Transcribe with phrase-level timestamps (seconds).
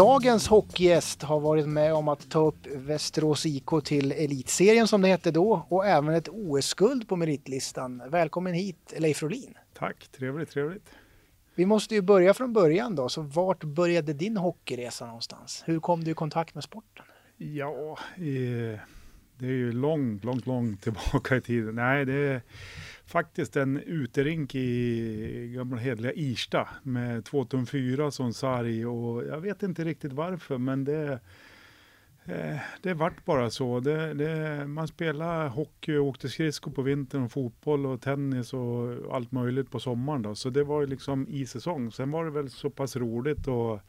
[0.00, 5.08] Dagens hockeygäst har varit med om att ta upp Västerås IK till elitserien som det
[5.08, 8.02] hette då och även ett OS-guld på meritlistan.
[8.08, 9.54] Välkommen hit Leif Rolin.
[9.74, 10.88] Tack, trevligt, trevligt.
[11.54, 15.62] Vi måste ju börja från början då, så vart började din hockeyresa någonstans?
[15.66, 17.04] Hur kom du i kontakt med sporten?
[17.36, 17.98] Ja,
[19.38, 21.74] det är ju långt, långt, långt tillbaka i tiden.
[21.74, 22.42] Nej, det
[23.10, 29.40] faktiskt en uterink i gamla hedliga Irsta med 2 tum 4 som sarg och jag
[29.40, 31.20] vet inte riktigt varför, men det
[32.24, 33.80] eh, det vart bara så.
[33.80, 39.14] Det, det, man spelade hockey och åkte skridskor på vintern och fotboll och tennis och
[39.16, 40.22] allt möjligt på sommaren.
[40.22, 40.34] Då.
[40.34, 41.92] Så det var ju liksom i säsong.
[41.92, 43.80] Sen var det väl så pass roligt och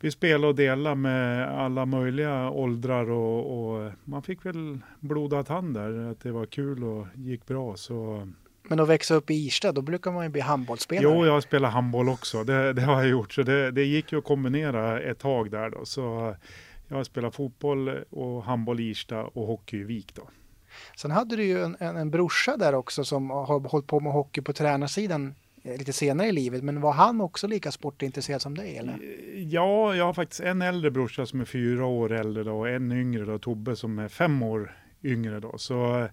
[0.00, 5.74] vi spelade och delade med alla möjliga åldrar och, och man fick väl blodad tand
[5.74, 7.76] där, att det var kul och gick bra.
[7.76, 8.28] Så
[8.62, 11.14] men att växa upp i Irsta, då brukar man ju bli handbollsspelare.
[11.14, 12.44] Jo, jag spelar handboll också.
[12.44, 13.32] Det, det har jag gjort.
[13.32, 15.84] Så det, det, gick ju att kombinera ett tag där då.
[15.84, 16.34] Så
[16.88, 20.22] jag spelar fotboll och handboll i Irsta och hockey i Vik då.
[20.96, 24.12] Sen hade du ju en, en, en brorsa där också som har hållit på med
[24.12, 26.64] hockey på tränarsidan Eh, lite senare i livet.
[26.64, 28.76] Men var han också lika sportintresserad som dig?
[28.76, 28.98] Eller?
[29.36, 32.92] Ja, jag har faktiskt en äldre brorsa som är fyra år äldre då, och en
[32.92, 35.40] yngre då, Tobbe som är fem år yngre.
[35.40, 35.58] Då.
[35.58, 36.10] Så eh,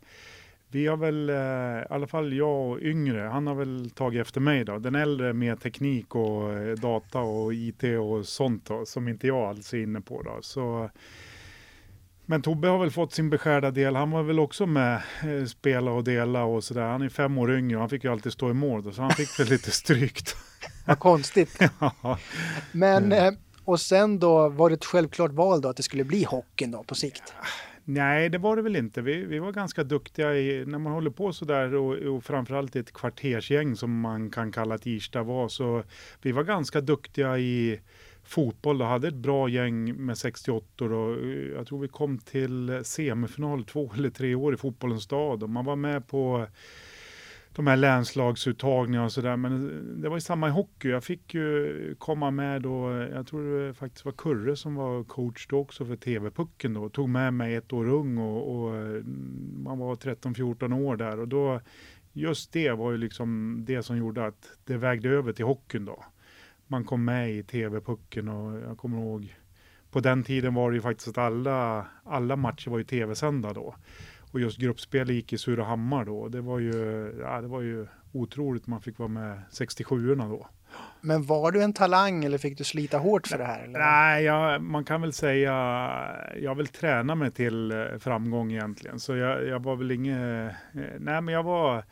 [0.69, 4.41] vi har väl, eh, i alla fall jag och yngre, han har väl tagit efter
[4.41, 4.79] mig då.
[4.79, 9.73] Den äldre med teknik och data och IT och sånt då, som inte jag alls
[9.73, 10.37] är inne på då.
[10.41, 10.89] Så
[12.29, 13.95] men Tobbe har väl fått sin beskärda del.
[13.95, 16.81] Han var väl också med, eh, spela och dela och sådär.
[16.81, 19.01] Han är fem år yngre och han fick ju alltid stå i mål då, så
[19.01, 20.35] han fick väl lite strykt.
[20.85, 21.59] Vad konstigt.
[21.79, 22.19] ja.
[22.71, 23.31] Men, eh,
[23.63, 26.83] och sen då var det ett självklart val då att det skulle bli hockeyn då
[26.83, 27.33] på sikt?
[27.83, 29.01] Nej, det var det väl inte.
[29.01, 32.79] Vi, vi var ganska duktiga i, när man håller på sådär och, och framförallt i
[32.79, 35.83] ett kvartersgäng som man kan kalla att Irsta var, så
[36.21, 37.79] vi var ganska duktiga i
[38.27, 42.79] fotboll och hade ett bra gäng med 68 och eh, jag tror vi kom till
[42.83, 46.47] semifinal två eller tre år i fotbollens stad och man var med på
[47.55, 49.37] de här länslagsuttagningarna och sådär.
[49.37, 50.89] Men eh, det var ju samma i hockey.
[50.89, 55.47] Jag fick ju komma med då, jag tror det faktiskt var Kurre som var coach
[55.47, 56.89] då också för TV-pucken då.
[56.89, 59.03] Tog med mig ett år ung och, och eh,
[59.63, 61.61] man var 13-14 år där och då
[62.13, 66.03] just det var ju liksom det som gjorde att det vägde över till hockeyn då
[66.67, 69.35] man kom med i TV-pucken och jag kommer ihåg
[69.91, 73.75] på den tiden var det ju faktiskt att alla, alla matcher var ju tv-sända då.
[74.31, 76.27] Och just gruppspel gick i Surahammar då.
[76.27, 76.73] Det var ju,
[77.21, 80.47] ja, det var ju otroligt man fick vara med 67orna då.
[81.01, 83.63] Men var du en talang eller fick du slita hårt för det här?
[83.63, 83.79] Eller?
[83.79, 85.53] Nej, jag, man kan väl säga,
[86.41, 88.99] jag vill träna mig till eh, framgång egentligen.
[88.99, 91.83] Så jag, jag var väl inget, eh, nej men jag var,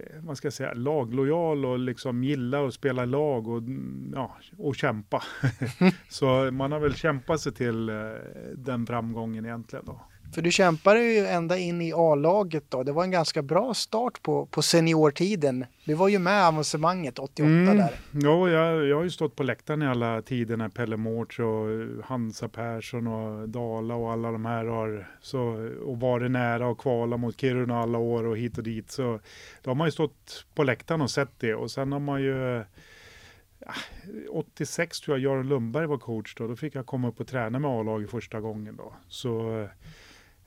[0.00, 4.76] Eh, man ska säga, laglojal och liksom gillar att spela lag och, mm, ja, och
[4.76, 5.22] kämpa.
[6.08, 7.94] så man har väl kämpat sig till eh,
[8.56, 10.00] den framgången egentligen då.
[10.34, 12.82] För du kämpade ju ända in i A-laget då.
[12.82, 15.64] Det var en ganska bra start på, på seniortiden.
[15.84, 17.76] Du var ju med i avancemanget 88 mm.
[17.76, 17.90] där.
[18.10, 22.04] Ja, jag, jag har ju stått på läktaren i alla tider när Pelle Mårts och
[22.04, 27.16] Hansa Persson och Dala och alla de här har så, och varit nära och kvala
[27.16, 28.90] mot Kiruna alla år och hit och dit.
[28.90, 29.20] Så
[29.62, 32.64] då har man ju stått på läktaren och sett det och sen har man ju
[34.30, 36.48] 86 tror jag Göran Lundberg var coach då.
[36.48, 38.94] Då fick jag komma upp och träna med A-laget första gången då.
[39.08, 39.66] Så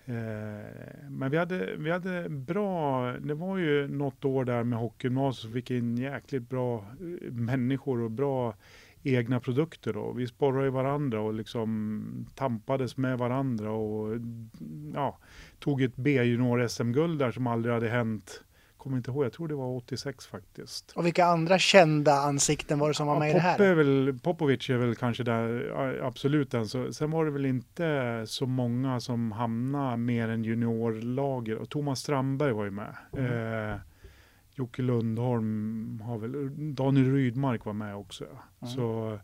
[0.09, 5.41] Eh, men vi hade, vi hade bra, det var ju något år där med hockeygymnasiet
[5.41, 8.55] som fick in jäkligt bra eh, människor och bra
[9.03, 9.93] egna produkter.
[9.93, 10.11] Då.
[10.11, 14.17] Vi sporrade ju varandra och liksom tampades med varandra och
[14.93, 15.17] ja,
[15.59, 18.43] tog ett B-junior SM-guld där som aldrig hade hänt
[18.79, 20.91] kommer inte ihåg, jag tror det var 86 faktiskt.
[20.91, 23.59] Och vilka andra kända ansikten var det som var med ja, i det här?
[23.59, 26.67] Är väl, Popovic är väl kanske där, absolut den.
[26.67, 31.55] Så, sen var det väl inte så många som hamnade mer än juniorlager.
[31.55, 32.95] Och Thomas Strandberg var ju med.
[33.17, 33.71] Mm.
[33.71, 33.79] Eh,
[34.53, 38.25] Jocke Lundholm har väl, Daniel Rydmark var med också.
[38.25, 38.73] Mm.
[38.73, 39.19] Så,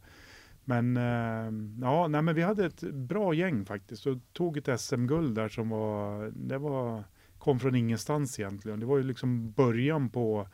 [0.64, 5.36] men eh, ja, nej, men vi hade ett bra gäng faktiskt och tog ett SM-guld
[5.36, 7.04] där som var, det var
[7.46, 8.80] kom från ingenstans egentligen.
[8.80, 10.48] Det var ju liksom början på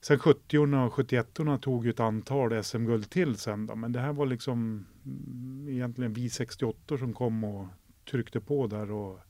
[0.00, 1.26] Sen 70 och 71
[1.60, 6.12] tog ju ett antal SM-guld till sen då, men det här var liksom mm, egentligen
[6.12, 7.66] vi 68 som kom och
[8.10, 9.20] tryckte på där och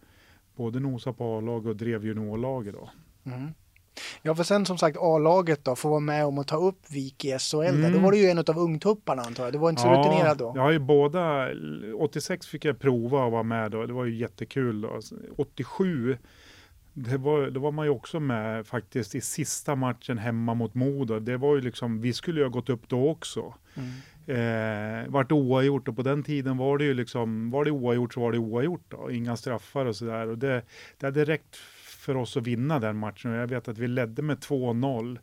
[0.57, 2.91] både nosa på A-lag och drev juniorlaget då.
[3.25, 3.49] Mm.
[4.23, 7.25] Ja, för sen som sagt A-laget då får vara med om att ta upp Vik
[7.25, 7.57] i SHL.
[7.57, 7.93] Mm.
[7.93, 9.53] Då var du ju en av ungtupparna antar jag.
[9.53, 10.53] Du var inte så ja, rutinerad då.
[10.55, 11.49] Jag har ju båda.
[11.99, 13.87] 86 fick jag prova att vara med då.
[13.87, 15.01] Det var ju jättekul då.
[15.37, 16.19] 87
[16.99, 21.19] det var, då var man ju också med faktiskt i sista matchen hemma mot Modo.
[21.19, 23.55] Det var ju liksom, vi skulle ju ha gått upp då också.
[23.75, 23.91] Mm.
[24.27, 28.21] Eh, vart oavgjort och på den tiden var det ju liksom, var det oavgjort så
[28.21, 29.11] var det oavgjort då.
[29.11, 30.29] Inga straffar och sådär.
[30.29, 30.63] Och det,
[30.99, 34.23] det hade räckt för oss att vinna den matchen och jag vet att vi ledde
[34.23, 35.19] med 2-0.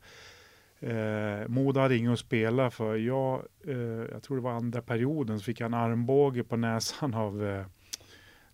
[0.79, 2.95] Eh, Modo hade inget att spela för.
[2.95, 3.77] Jag, eh,
[4.11, 7.65] jag tror det var andra perioden, så fick jag en armbåge på näsan av eh,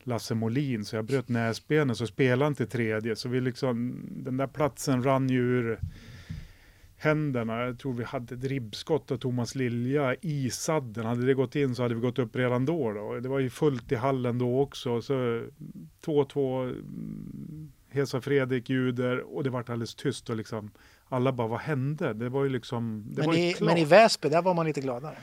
[0.03, 3.15] Lasse Molin, så jag bröt näsbenet, så spelade till tredje.
[3.15, 5.79] Så vi liksom, den där platsen rann ju ur
[6.97, 7.65] händerna.
[7.65, 11.05] Jag tror vi hade ett ribbskott av Thomas Lilja i sadden.
[11.05, 12.93] Hade det gått in så hade vi gått upp redan då.
[12.93, 13.19] då.
[13.19, 15.01] Det var ju fullt i hallen då också.
[15.01, 15.13] Så
[16.05, 20.71] 2-2, mm, Hesa Fredrik ljuder och det vart alldeles tyst och liksom
[21.09, 22.13] alla bara, vad hände?
[22.13, 25.15] Det var ju liksom, men, var i, men i Väsby, där var man lite gladare.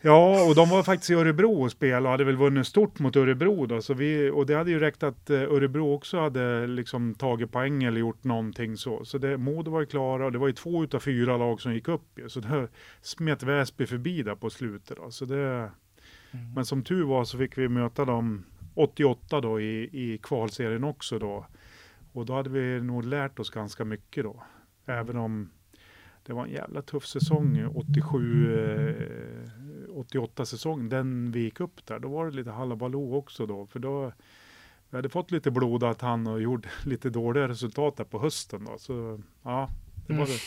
[0.00, 3.16] Ja, och de var faktiskt i Örebro och spelade och hade väl vunnit stort mot
[3.16, 3.82] Örebro då.
[3.82, 7.84] Så vi, och det hade ju räckt att eh, Örebro också hade liksom tagit poäng
[7.84, 9.04] eller gjort någonting så.
[9.04, 11.74] Så det, Modo var ju klara och det var ju två utav fyra lag som
[11.74, 12.28] gick upp ju.
[12.28, 12.68] Så det
[13.00, 15.10] smet Väsby förbi där på slutet då.
[15.10, 15.70] Så det,
[16.30, 16.52] mm.
[16.54, 21.18] Men som tur var så fick vi möta dem 88 då i, i kvalserien också
[21.18, 21.46] då.
[22.12, 24.42] Och då hade vi nog lärt oss ganska mycket då.
[24.86, 25.50] Även om
[26.26, 28.48] det var en jävla tuff säsong, 87,
[29.98, 31.98] 88 säsong, den vi gick upp där.
[31.98, 34.12] Då var det lite halabaloo också då, för då
[34.90, 38.78] vi hade fått lite blodad tand och gjort lite dåliga resultat där på hösten då.
[38.78, 39.68] Så ja,
[40.06, 40.38] det var, mm.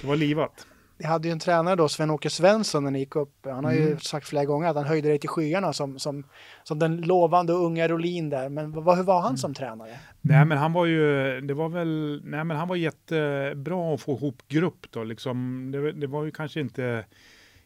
[0.00, 0.66] det var livat.
[0.98, 3.34] Ni hade ju en tränare då, Sven-Åke Svensson, när ni gick upp.
[3.44, 3.88] Han har mm.
[3.88, 6.24] ju sagt flera gånger att han höjde dig till skyarna som, som,
[6.64, 8.48] som den lovande unga Rolin där.
[8.48, 9.36] Men vad, hur var han mm.
[9.36, 9.98] som tränare?
[10.20, 14.12] Nej, men han var ju, det var väl, nej men han var jättebra att få
[14.12, 15.68] ihop grupp då liksom.
[15.72, 17.04] Det, det var ju kanske inte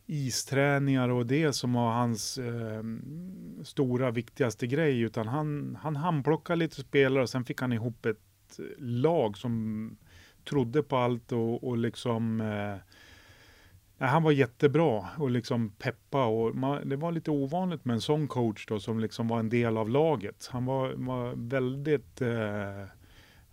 [0.07, 2.83] isträningar och det som var hans eh,
[3.65, 8.61] stora viktigaste grej, utan han, han handplockade lite spelare och sen fick han ihop ett
[8.79, 9.97] lag som
[10.45, 12.77] trodde på allt och, och liksom eh,
[13.99, 18.29] han var jättebra och liksom peppa och man, det var lite ovanligt med en sån
[18.29, 20.49] coach då som liksom var en del av laget.
[20.53, 22.81] Han var, var väldigt, eh,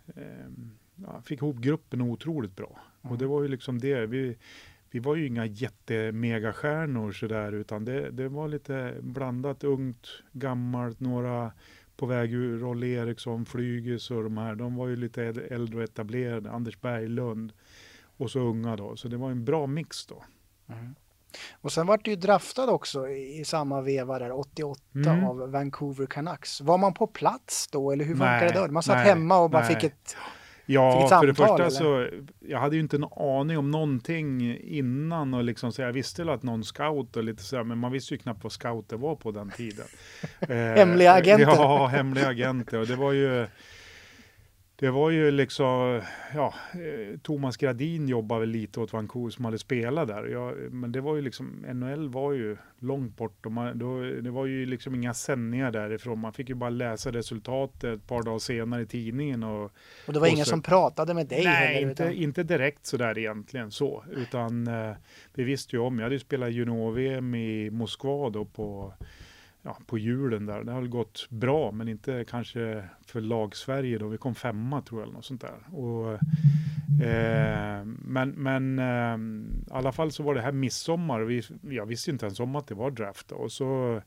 [0.08, 2.80] eh, fick ihop gruppen otroligt bra.
[3.02, 3.12] Mm.
[3.12, 4.38] Och det var ju liksom det, vi,
[4.94, 11.52] vi var ju inga jättemegastjärnor sådär utan det, det var lite blandat ungt, gammalt, några
[11.96, 15.84] på väg ur Rolle Eriksson, Flygis och de här, de var ju lite äldre och
[15.84, 17.54] etablerade, Anders Berglund
[18.18, 18.96] och så unga då.
[18.96, 20.24] Så det var en bra mix då.
[20.70, 20.96] Mm.
[21.62, 25.24] Och sen vart du ju draftad också i samma veva där, 88 mm.
[25.24, 26.62] av Vancouver Canucks.
[26.62, 28.74] Var man på plats då eller hur funkade det då?
[28.74, 29.76] Man satt nej, hemma och bara nej.
[29.76, 30.16] fick ett
[30.66, 31.70] Ja, för det första eller?
[31.70, 32.08] så,
[32.40, 36.30] jag hade ju inte en aning om någonting innan och liksom så jag visste väl
[36.30, 39.32] att någon scout och lite så men man visste ju knappt vad scouter var på
[39.32, 39.86] den tiden.
[40.76, 41.46] hemliga agenter.
[41.46, 43.48] Ja, hemliga agenter och det var ju
[44.84, 46.02] det var ju liksom,
[46.36, 50.26] ja, eh, Thomas Gradin jobbade väl lite åt Vancouver som hade spelat där.
[50.26, 54.32] Jag, men det var ju liksom, NHL var ju långt bort och man, då, det
[54.32, 56.20] var ju liksom inga sändningar därifrån.
[56.20, 59.44] Man fick ju bara läsa resultatet ett par dagar senare i tidningen.
[59.44, 59.64] Och,
[60.08, 61.44] och det var och ingen så, som pratade med dig?
[61.44, 62.16] Nej, heller, inte, utan...
[62.16, 64.96] inte direkt sådär egentligen så, utan eh,
[65.34, 68.94] vi visste ju om, jag hade ju spelat junior-VM i Moskva då på
[69.64, 70.64] ja, på julen där.
[70.64, 74.08] Det har gått bra, men inte kanske för lag-Sverige då.
[74.08, 75.78] Vi kom femma tror jag, eller något sånt där.
[75.78, 76.14] Och,
[77.06, 79.18] eh, men men eh,
[79.68, 81.22] i alla fall så var det här midsommar.
[81.22, 83.32] Vi, jag visste inte ens om att det var draft.
[83.32, 84.02] Och så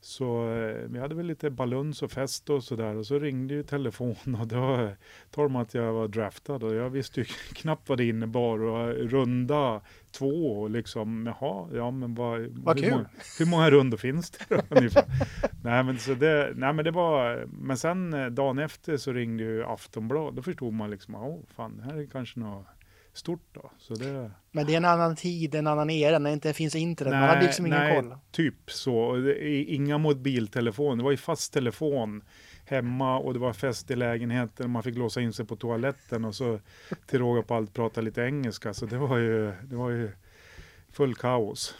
[0.00, 3.62] så eh, vi hade väl lite baluns och fest och sådär och så ringde ju
[3.62, 4.90] telefonen och då
[5.30, 8.94] talade de att jag var draftad och jag visste ju knappt vad det innebar och
[8.94, 9.80] runda
[10.12, 12.92] två och liksom jaha, ja men vad, vad hur, kul.
[12.92, 15.04] Många, hur många rundor finns det då ungefär?
[15.64, 19.42] nej men så det, nej men det var, men sen eh, dagen efter så ringde
[19.42, 22.66] ju Aftonbladet, då förstod man liksom, åh fan, det här är kanske något
[23.12, 23.70] stort då.
[23.78, 24.30] Så det...
[24.50, 27.10] Men det är en annan tid, en annan era, när det inte finns internet.
[27.10, 28.14] Nej, man hade liksom ingen nej, koll.
[28.30, 29.28] typ så.
[29.66, 32.22] Inga mobiltelefoner, det var ju fast telefon
[32.68, 34.70] hemma och det var fest i lägenheten.
[34.70, 36.60] Man fick låsa in sig på toaletten och så
[37.06, 38.74] till råga på allt prata lite engelska.
[38.74, 40.10] Så det var ju, det var ju
[40.92, 41.74] full kaos.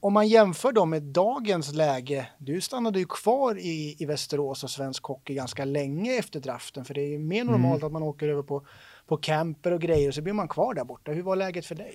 [0.00, 4.70] Om man jämför då med dagens läge, du stannade ju kvar i, i Västerås och
[4.70, 7.86] svensk hockey ganska länge efter draften, för det är ju mer normalt mm.
[7.86, 8.66] att man åker över på
[9.06, 11.12] på camper och grejer och så blir man kvar där borta.
[11.12, 11.94] Hur var läget för dig?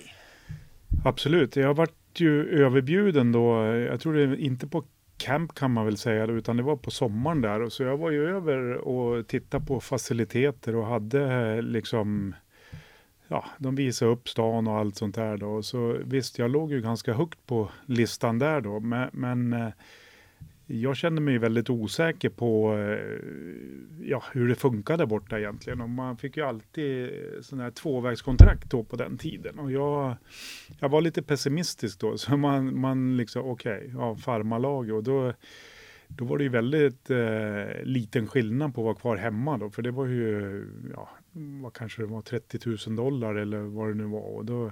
[1.04, 3.64] Absolut, jag varit ju överbjuden då.
[3.64, 4.84] Jag tror det inte på
[5.18, 7.68] camp kan man väl säga, utan det var på sommaren där.
[7.68, 12.34] Så jag var ju över och tittade på faciliteter och hade eh, liksom,
[13.28, 15.62] ja, de visade upp stan och allt sånt där då.
[15.62, 19.68] Så visst, jag låg ju ganska högt på listan där då, men, men eh,
[20.70, 23.18] jag kände mig väldigt osäker på eh,
[24.00, 25.80] ja, hur det funkade borta egentligen.
[25.80, 29.58] Och man fick ju alltid eh, sådana här tvåvägskontrakt då på den tiden.
[29.58, 30.16] Och jag,
[30.78, 35.32] jag var lite pessimistisk då, så man, man liksom, okej, okay, ja, farmarlag och då
[36.08, 39.82] då var det ju väldigt eh, liten skillnad på att vara kvar hemma då, för
[39.82, 41.08] det var ju, ja,
[41.62, 42.58] vad kanske det var, 30
[42.88, 44.36] 000 dollar eller vad det nu var.
[44.36, 44.70] Och då,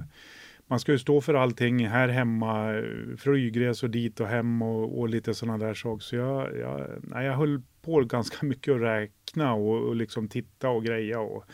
[0.66, 2.82] man ska ju stå för allting här hemma,
[3.18, 6.02] flygresor dit och hem och, och lite sådana där saker.
[6.02, 10.68] Så jag, jag, nej, jag höll på ganska mycket att räkna och, och liksom titta
[10.68, 11.20] och greja.
[11.20, 11.44] Och,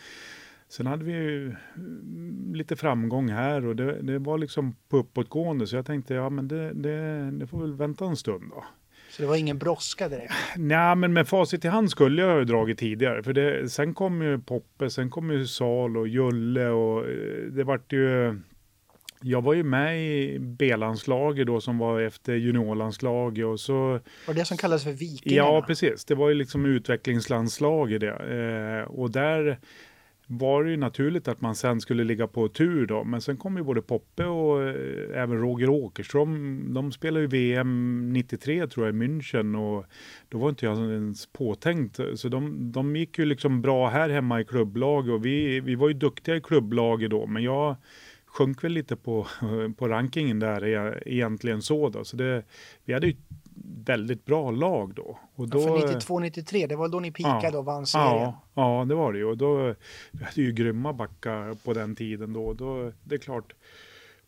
[0.73, 1.55] Sen hade vi ju
[2.53, 6.47] lite framgång här och det, det var liksom på uppåtgående så jag tänkte ja men
[6.47, 8.63] det, det, det får väl vänta en stund då.
[9.09, 10.33] Så det var ingen brådska direkt?
[10.57, 13.23] Nej, men med facit i hand skulle jag ha dragit tidigare.
[13.23, 17.63] För det, sen kom ju Poppe, sen kom ju Sal och Julle och eh, det
[17.63, 18.39] vart ju...
[19.23, 23.99] Jag var ju med i B-landslaget då som var efter juniorlandslaget och så...
[24.27, 25.47] Var det som kallades för Vikingarna?
[25.47, 26.05] Ja, precis.
[26.05, 28.83] Det var ju liksom utvecklingslandslaget det.
[28.83, 29.59] Eh, och där
[30.27, 33.03] var det ju naturligt att man sen skulle ligga på tur då.
[33.03, 36.73] Men sen kom ju både Poppe och eh, även Roger Åkerström.
[36.73, 39.85] De spelade ju VM 93 tror jag i München och
[40.29, 41.99] då var inte jag ens påtänkt.
[42.15, 45.87] Så de, de gick ju liksom bra här hemma i klubblag och vi, vi var
[45.87, 47.27] ju duktiga i klubblaget då.
[47.27, 47.75] Men jag
[48.33, 49.27] sjönk väl lite på,
[49.77, 52.03] på rankingen där e-, egentligen så då.
[52.03, 52.43] Så det,
[52.85, 53.15] vi hade ju
[53.85, 55.19] väldigt bra lag då.
[55.35, 58.21] Och då ja, för 92-93, det var då ni pikade ja, och vann serien.
[58.21, 59.25] Ja, ja, det var det ju.
[59.25, 59.75] Och då,
[60.11, 62.53] vi hade ju grymma backar på den tiden då.
[62.53, 62.91] då.
[63.03, 63.53] Det är klart,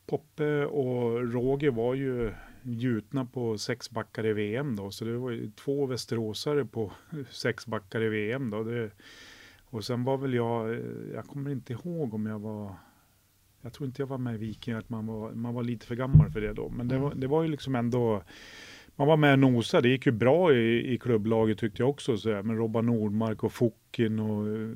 [0.06, 2.34] Poppe och Roger var ju
[2.64, 4.92] gjutna på sex backar i VM då.
[4.92, 6.92] Så det var ju två västeråsare på
[7.32, 8.64] sex backar i VM då.
[8.64, 8.92] Det,
[9.70, 10.80] och sen var väl jag,
[11.14, 12.76] jag kommer inte ihåg om jag var
[13.66, 15.96] jag tror inte jag var med i Viking, att man var, man var lite för
[15.96, 16.70] gammal för det då.
[16.70, 18.24] Men det var, det var ju liksom ändå
[18.96, 19.88] man var med och nosade.
[19.88, 22.18] Det gick ju bra i, i klubblaget tyckte jag också.
[22.18, 24.70] Så med Robban Nordmark och Fokin och eh,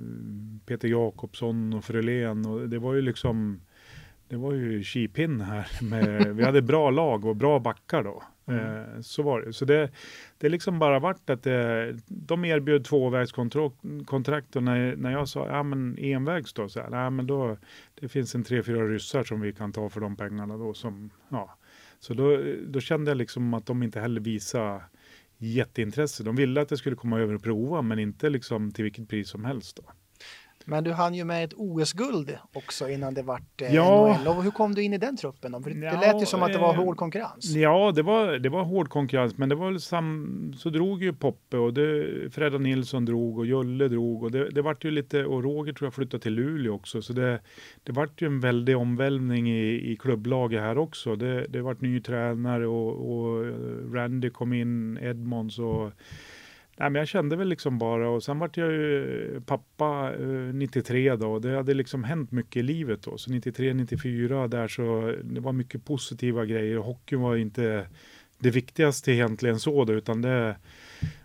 [0.65, 2.45] Peter Jakobsson och Frölén.
[2.45, 3.61] Och det var ju liksom,
[4.27, 5.67] det var ju kipin här.
[5.89, 8.23] Med, vi hade bra lag och bra backar då.
[8.49, 8.95] Mm.
[8.95, 9.53] Eh, så var det.
[9.53, 9.91] Så det,
[10.37, 15.63] det liksom bara vart att det, de erbjöd tvåvägskontrakt och när, när jag sa ja
[15.63, 17.57] men envägs då, så här, nej, men då
[17.99, 21.09] det finns en tre, fyra ryssar som vi kan ta för de pengarna då som,
[21.29, 21.57] ja,
[21.99, 24.81] så då, då kände jag liksom att de inte heller visade
[25.37, 26.23] jätteintresse.
[26.23, 29.29] De ville att jag skulle komma över och prova, men inte liksom till vilket pris
[29.29, 29.75] som helst.
[29.75, 29.91] Då.
[30.65, 34.17] Men du hann ju med ett OS-guld också innan det vart eh, ja.
[34.17, 34.27] NHL.
[34.27, 35.51] Och hur kom du in i den truppen?
[35.51, 35.61] Då?
[35.61, 37.45] För det ja, lät ju som att det var eh, hård konkurrens.
[37.55, 41.57] Ja, det var, det var hård konkurrens, men det var sam, så drog ju Poppe
[41.57, 45.43] och det, Fredda Nilsson drog och Julle drog och det, det vart ju lite, och
[45.43, 47.39] Roger tror jag flyttade till Luleå också, så det,
[47.83, 51.15] det vart ju en väldig omvälvning i, i klubblaget här också.
[51.15, 53.45] Det, det vart ny tränare och, och
[53.93, 55.91] Randy kom in, Edmonds och
[56.79, 61.15] Nej, men jag kände väl liksom bara och sen vart jag ju pappa eh, 93
[61.15, 63.17] då och det hade liksom hänt mycket i livet då.
[63.17, 66.77] Så 93, 94 där så det var mycket positiva grejer.
[66.77, 67.87] Hockeyn var inte
[68.37, 70.55] det viktigaste egentligen så då utan det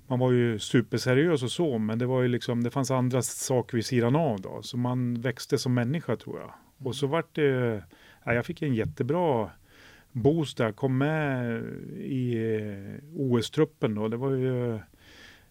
[0.06, 3.76] man var ju superseriös och så men det var ju liksom det fanns andra saker
[3.76, 4.62] vid sidan av då.
[4.62, 6.52] Så man växte som människa tror jag.
[6.86, 7.82] Och så vart det,
[8.24, 9.50] ja, jag fick en jättebra
[10.12, 11.62] boost där, kom med
[11.98, 14.08] i eh, OS-truppen då.
[14.08, 14.78] Det var ju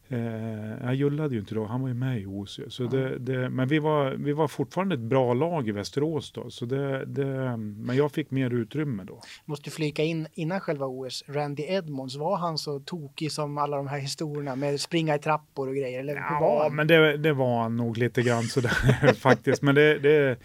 [0.08, 2.60] Eh, jag jullade ju inte då, han var ju med i OS.
[2.68, 6.50] Så det, det, men vi var, vi var fortfarande ett bra lag i Västerås då.
[6.50, 9.22] Så det, det, men jag fick mer utrymme då.
[9.46, 13.88] Måste flika in innan själva OS, Randy Edmonds, var han så tokig som alla de
[13.88, 16.00] här historierna med springa i trappor och grejer?
[16.00, 19.62] Eller ja, men det, det var han nog lite grann sådär faktiskt.
[19.62, 20.38] Men det, det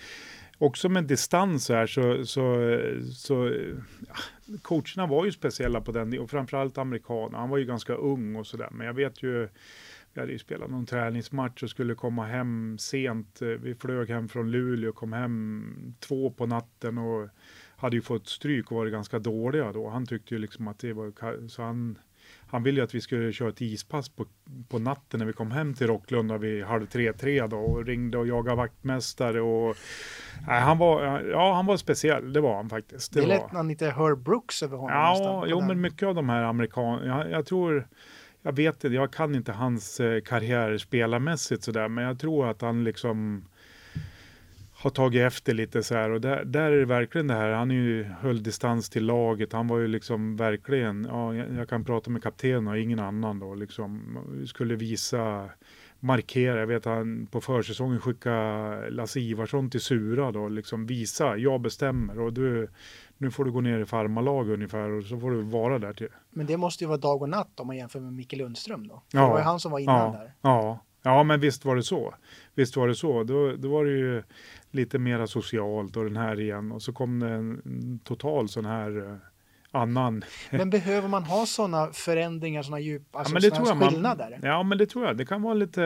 [0.59, 2.57] också med distans här så, så,
[3.15, 3.53] så
[4.09, 4.15] ja,
[4.63, 7.39] coacherna var ju speciella på den och framförallt amerikaner.
[7.39, 8.69] Han var ju ganska ung och sådär.
[8.73, 9.49] Men jag vet ju,
[10.13, 13.43] vi hade ju spelat någon träningsmatch och skulle komma hem sent.
[13.43, 17.29] Vi flög hem från Luleå och kom hem två på natten och
[17.77, 19.89] hade ju fått stryk och varit ganska dåliga då.
[19.89, 21.99] Han tyckte ju liksom att det var, så han
[22.51, 24.27] han ville ju att vi skulle köra ett ispass på,
[24.69, 28.19] på natten när vi kom hem till Rocklunda vid halv tre, tre då och ringde
[28.19, 29.77] och jagade vaktmästare och
[30.47, 33.13] nej, han var, ja han var speciell, det var han faktiskt.
[33.13, 34.97] Det, det lät man lite Herb Brooks över honom.
[34.97, 37.89] Ja, jo men mycket av de här amerikanerna, jag, jag tror
[38.43, 42.63] jag vet inte, jag kan inte hans eh, karriär spelarmässigt sådär, men jag tror att
[42.63, 43.45] han liksom
[44.81, 47.71] har tagit efter lite så här och där, där är det verkligen det här, han
[47.71, 52.11] är ju, höll distans till laget, han var ju liksom verkligen, ja, jag, kan prata
[52.11, 55.51] med kaptenen och ingen annan då, liksom skulle visa
[56.01, 56.61] markera.
[56.61, 61.61] Jag vet att han på försäsongen skickade Lasse Ivarsson till Sura då, liksom visa, jag
[61.61, 62.69] bestämmer och du,
[63.17, 66.09] nu får du gå ner i farmarlag ungefär och så får du vara där till.
[66.31, 69.03] Men det måste ju vara dag och natt om man jämför med Micke Lundström då.
[69.13, 69.21] Ja.
[69.21, 70.33] Det var ju han som var innan ja, där.
[70.41, 72.15] Ja, ja, men visst var det så.
[72.55, 73.25] Visst var det så.
[73.25, 74.23] Då, då var det ju
[74.71, 79.07] lite mera socialt och den här igen och så kom det en total sån här
[79.07, 79.17] eh,
[79.71, 80.25] annan.
[80.51, 84.31] Men behöver man ha sådana förändringar, sådana djupa alltså ja, men det tror jag skillnader?
[84.31, 85.17] Man, ja, men det tror jag.
[85.17, 85.83] Det kan vara lite,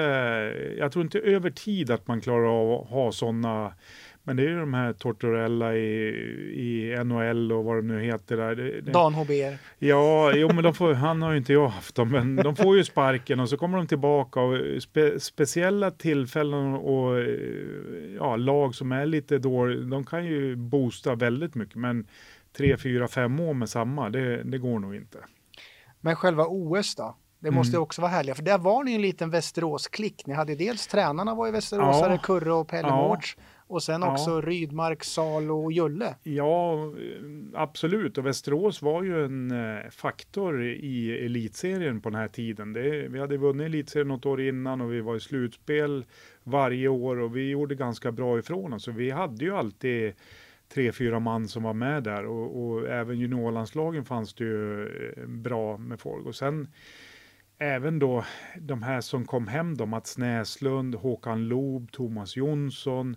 [0.79, 3.75] jag tror inte över tid att man klarar av att ha sådana
[4.25, 6.09] men det är ju de här Tortorella i,
[6.55, 8.37] i NHL och vad de nu heter.
[8.37, 8.55] Där.
[8.55, 9.59] Det, det, Dan Hober.
[9.79, 12.77] Ja, jo, men de får, han har ju inte jag haft dem, men de får
[12.77, 17.19] ju sparken och så kommer de tillbaka och spe, speciella tillfällen och
[18.19, 22.07] ja, lag som är lite dåliga, de kan ju boosta väldigt mycket, men
[22.57, 25.19] tre, fyra, fem år med samma, det, det går nog inte.
[26.01, 27.17] Men själva OS då?
[27.39, 27.83] Det måste mm.
[27.83, 30.27] också vara härliga, för där var ni en liten Västerås-klick.
[30.27, 32.19] Ni hade dels tränarna var ju västeråsare, ja.
[32.19, 32.97] Kurre och Pelle ja.
[32.97, 33.37] Mårts.
[33.73, 34.41] Och sen också ja.
[34.41, 36.15] Rydmark, Salo och Julle.
[36.23, 36.79] Ja,
[37.55, 38.19] absolut.
[38.19, 42.73] Och Västerås var ju en eh, faktor i elitserien på den här tiden.
[42.73, 46.05] Det, vi hade vunnit elitserien något år innan och vi var i slutspel
[46.45, 48.85] varje år och vi gjorde ganska bra ifrån oss.
[48.85, 50.13] Så vi hade ju alltid
[50.75, 55.27] tre, fyra man som var med där och, och även juniorlandslagen fanns det ju eh,
[55.27, 56.27] bra med folk.
[56.27, 56.69] Och sen
[57.59, 58.25] även då
[58.61, 63.17] de här som kom hem då, Mats Näslund, Håkan Loob, Thomas Jonsson.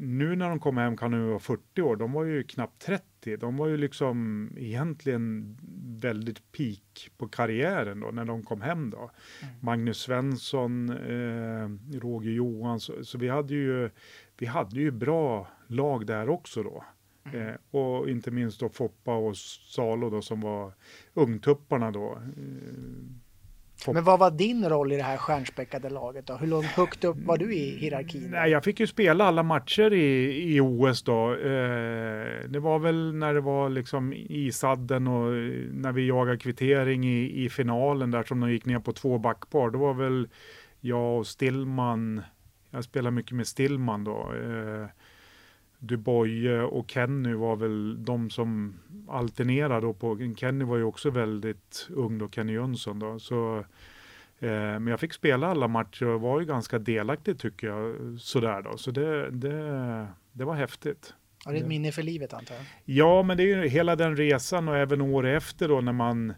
[0.00, 3.36] Nu när de kom hem kan de vara 40 år, de var ju knappt 30.
[3.36, 5.56] De var ju liksom egentligen
[6.00, 9.10] väldigt peak på karriären då när de kom hem då.
[9.42, 9.54] Mm.
[9.60, 13.90] Magnus Svensson, eh, Roger Johansson, så vi hade ju
[14.38, 16.84] vi hade ju bra lag där också då.
[17.24, 17.48] Mm.
[17.48, 20.72] Eh, och inte minst då Foppa och Salo då som var
[21.14, 22.12] ungtupparna då.
[22.12, 23.29] Eh,
[23.86, 26.34] Men vad var din roll i det här stjärnspäckade laget då?
[26.34, 28.30] Hur långt högt upp var du i hierarkin?
[28.30, 31.32] Nej, jag fick ju spela alla matcher i, i OS då.
[31.32, 35.32] Eh, det var väl när det var liksom i sadden och
[35.72, 39.70] när vi jagade kvittering i, i finalen där som de gick ner på två backpar.
[39.70, 40.28] Då var väl
[40.80, 42.22] jag och Stillman
[42.70, 44.32] jag spelar mycket med Stillman då.
[44.32, 44.86] Eh,
[45.80, 48.74] Dubois och Kenny var väl de som
[49.08, 53.18] alternerade då på, Kenny var ju också väldigt ung då, Kenny Jönsson då.
[53.18, 53.58] Så,
[54.38, 58.62] eh, men jag fick spela alla matcher och var ju ganska delaktig tycker jag, sådär
[58.62, 58.76] då.
[58.76, 61.14] Så det, det, det var häftigt.
[61.44, 62.64] Ja, det är ett minne för livet antar jag.
[62.84, 66.30] Ja, men det är ju hela den resan och även år efter då när man
[66.30, 66.34] Eh,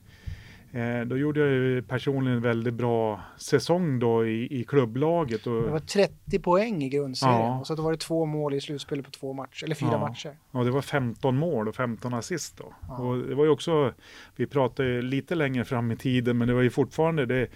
[1.07, 5.47] då gjorde jag ju personligen en väldigt bra säsong då i, i klubblaget.
[5.47, 7.61] Och, det var 30 poäng i grundserien ja.
[7.61, 9.99] och så då var det två mål i slutspelet på två matcher, eller fyra ja.
[9.99, 10.37] matcher.
[10.51, 12.75] Ja, det var 15 mål och 15 assist då.
[12.89, 12.97] Ja.
[12.97, 13.93] Och det var ju också,
[14.37, 17.49] vi pratade lite längre fram i tiden, men det var ju fortfarande det,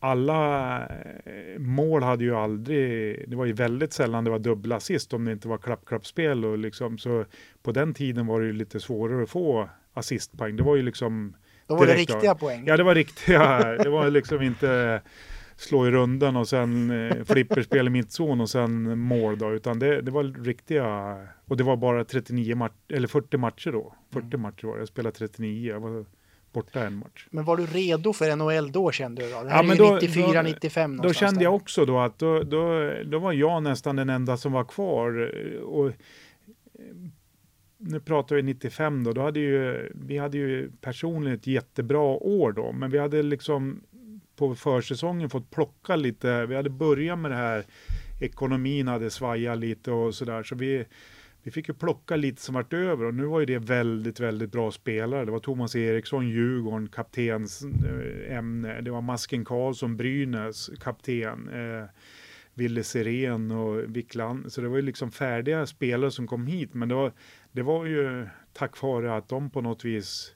[0.00, 5.12] alla eh, mål hade ju aldrig, det var ju väldigt sällan det var dubbla assist
[5.12, 7.24] om det inte var klapp-klapp-spel och liksom så
[7.62, 10.56] på den tiden var det ju lite svårare att få assistpoäng.
[10.56, 11.34] Det var ju liksom
[11.66, 12.38] då var det riktiga då.
[12.38, 12.64] poäng.
[12.66, 13.64] Ja, det var riktiga.
[13.82, 15.00] Det var liksom inte
[15.56, 20.00] slå i rundan och sen eh, flipperspel i mittzon och sen mål då, utan det,
[20.00, 23.94] det var riktiga, och det var bara 39 matcher, eller 40 matcher då.
[24.12, 24.40] 40 mm.
[24.40, 26.04] matcher var det, jag spelade 39, jag var
[26.52, 27.26] borta en match.
[27.30, 29.42] Men var du redo för NHL då kände du då?
[29.42, 32.42] Det här ja, är ju 94, då, 95 Då kände jag också då att då,
[32.42, 35.32] då, då var jag nästan den enda som var kvar.
[35.62, 35.92] Och
[37.78, 42.52] nu pratar vi 95 då, då hade ju, vi hade ju personligen ett jättebra år
[42.52, 43.82] då, men vi hade liksom
[44.36, 47.64] på försäsongen fått plocka lite, vi hade börjat med det här,
[48.20, 50.84] ekonomin hade svajat lite och sådär, så vi,
[51.42, 54.52] vi fick ju plocka lite som vart över och nu var ju det väldigt, väldigt
[54.52, 55.24] bra spelare.
[55.24, 58.80] Det var Thomas Eriksson, Djurgården, kaptens eh, ämne.
[58.80, 61.48] Det var Masken Karlsson, Brynäs, kapten.
[61.48, 61.88] Eh,
[62.58, 64.52] Ville Sirén och Wickland.
[64.52, 66.74] Så det var ju liksom färdiga spelare som kom hit.
[66.74, 67.12] Men det var,
[67.56, 70.34] det var ju tack vare att de på något vis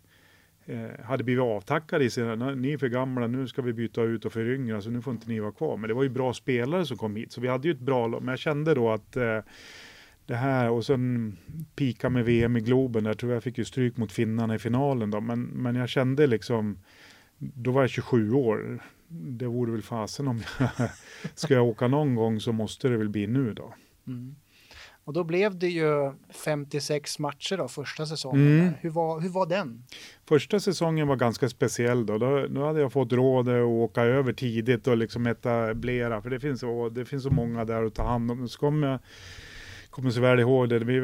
[0.67, 4.25] eh, hade blivit avtackade i sina, ni är för gamla, nu ska vi byta ut
[4.25, 5.77] och föryngra, så nu får inte ni vara kvar.
[5.77, 8.07] Men det var ju bra spelare som kom hit, så vi hade ju ett bra
[8.07, 8.23] lag.
[8.23, 9.39] Men jag kände då att eh,
[10.27, 11.37] det här och sen
[11.77, 15.11] pika med VM i Globen, där tror jag fick ju stryk mot finnarna i finalen
[15.11, 15.21] då.
[15.21, 16.79] Men, men jag kände liksom,
[17.39, 18.83] då var jag 27 år.
[19.09, 20.71] Det vore väl fasen om jag
[21.35, 23.75] ska jag åka någon gång så måste det väl bli nu då.
[24.07, 24.37] Mm.
[25.11, 26.13] Och då blev det ju
[26.45, 28.61] 56 matcher då, första säsongen.
[28.61, 28.73] Mm.
[28.81, 29.85] Hur, var, hur var den?
[30.29, 32.19] Första säsongen var ganska speciell då.
[32.19, 36.41] Då, då hade jag fått rådet att åka över tidigt och liksom etablera, för det
[36.41, 38.49] finns, det finns så många där att ta hand om.
[38.49, 38.99] Så kom jag,
[39.91, 40.79] kommer så väl ihåg det.
[40.79, 41.01] Vi,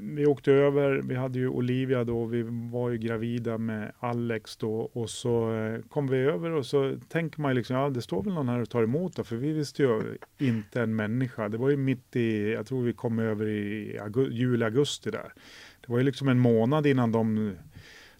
[0.00, 4.90] vi åkte över, vi hade ju Olivia då, vi var ju gravida med Alex då
[4.92, 8.22] och så eh, kom vi över och så tänker man ju liksom, ja det står
[8.22, 10.02] väl någon här och tar emot då, för vi visste ju
[10.38, 11.48] inte en människa.
[11.48, 15.32] Det var ju mitt i, jag tror vi kom över i juli, augusti där.
[15.80, 17.52] Det var ju liksom en månad innan de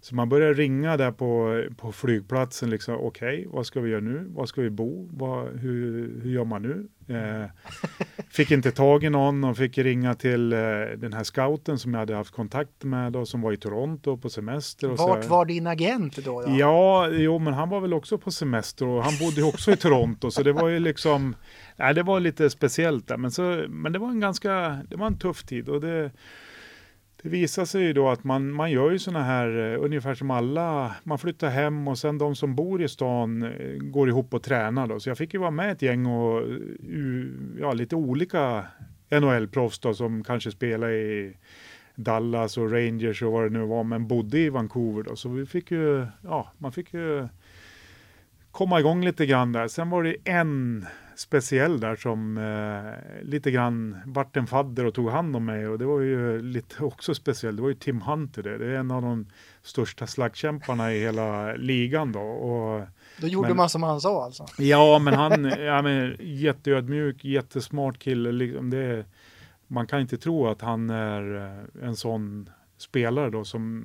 [0.04, 4.00] så man började ringa där på, på flygplatsen, liksom, okej, okay, vad ska vi göra
[4.00, 4.26] nu?
[4.28, 5.08] Var ska vi bo?
[5.12, 6.88] Vad, hur, hur gör man nu?
[7.08, 7.50] Eh,
[8.30, 10.58] fick inte tag i någon och fick ringa till eh,
[10.96, 14.28] den här scouten som jag hade haft kontakt med då, som var i Toronto på
[14.28, 14.90] semester.
[14.90, 16.56] Och Vart så var din agent då, då?
[16.58, 20.30] Ja, jo, men han var väl också på semester och han bodde också i Toronto,
[20.30, 21.36] så det var ju liksom,
[21.76, 25.06] nej, det var lite speciellt där, men, så, men det var en ganska, det var
[25.06, 26.10] en tuff tid och det
[27.24, 30.30] det visar sig ju då att man, man gör ju sådana här, eh, ungefär som
[30.30, 34.42] alla, man flyttar hem och sen de som bor i stan eh, går ihop och
[34.42, 35.00] tränar då.
[35.00, 37.26] Så jag fick ju vara med ett gäng och eh,
[37.60, 38.64] ja, lite olika
[39.10, 41.36] NHL-proffs då som kanske spelar i
[41.94, 45.16] Dallas och Rangers och vad det nu var, men bodde i Vancouver då.
[45.16, 47.28] Så vi fick ju, ja, man fick ju
[48.50, 49.68] komma igång lite grann där.
[49.68, 55.10] Sen var det en speciell där som eh, lite grann vart en fadder och tog
[55.10, 57.56] hand om mig och det var ju lite också speciellt.
[57.56, 58.58] Det var ju Tim Hunter det.
[58.58, 59.26] Det är en av de
[59.62, 62.20] största slagskämparna i hela ligan då.
[62.20, 62.86] Och,
[63.20, 64.46] då gjorde men, man som han sa alltså?
[64.58, 68.32] Ja, men han, ja, men, jätteödmjuk, jättesmart kille.
[68.32, 69.04] Liksom det,
[69.66, 73.84] man kan inte tro att han är eh, en sån spelare då som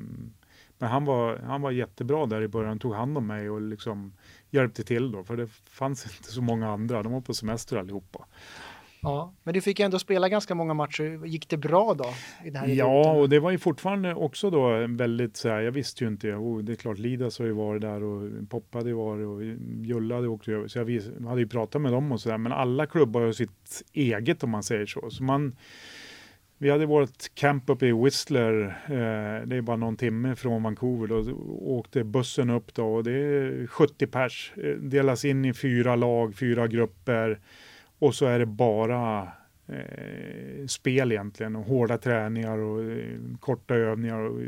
[0.79, 4.13] men han var, han var jättebra där i början, tog hand om mig och liksom
[4.49, 7.03] hjälpte till då, för det fanns inte så många andra.
[7.03, 8.25] De var på semester allihopa.
[9.01, 11.25] Ja, men du fick ändå spela ganska många matcher.
[11.25, 12.05] Gick det bra då?
[12.45, 15.71] I den här ja, och det var ju fortfarande också då väldigt så här, jag
[15.71, 18.89] visste ju inte, oh, det är klart Lidas har ju varit där och Poppa hade
[18.89, 19.43] ju varit och
[19.85, 22.51] Julla hade åkt över, så jag hade ju pratat med dem och så där, men
[22.51, 25.09] alla klubbar har ju sitt eget om man säger så.
[25.09, 25.55] Så man
[26.61, 31.07] vi hade vårt camp uppe i Whistler, eh, det är bara någon timme från Vancouver.
[31.07, 34.53] Då åkte bussen upp då och det är 70 pers.
[34.57, 37.39] Eh, delas in i fyra lag, fyra grupper
[37.99, 39.27] och så är det bara
[39.67, 44.19] eh, spel egentligen och hårda träningar och eh, korta övningar.
[44.19, 44.47] Och, eh,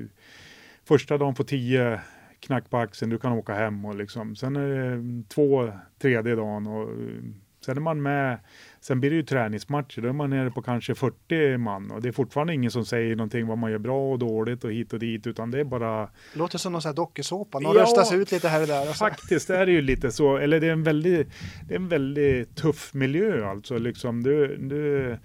[0.83, 1.99] första dagen på tio
[2.39, 4.35] knack på axeln, du kan åka hem och liksom.
[4.35, 5.71] Sen är det två
[6.01, 7.23] tredje dagen och eh,
[7.65, 8.39] sen är man med
[8.83, 12.07] Sen blir det ju träningsmatcher, då är man nere på kanske 40 man och det
[12.07, 14.99] är fortfarande ingen som säger någonting vad man gör bra och dåligt och hit och
[14.99, 16.09] dit utan det är bara...
[16.33, 18.89] Låter som någon sån här dokusåpa, någon ja, röstas ut lite här och där.
[18.89, 21.27] Och faktiskt är det ju lite så, eller det är en väldigt,
[21.67, 24.23] det är en väldigt tuff miljö alltså liksom.
[24.23, 25.17] Du, du,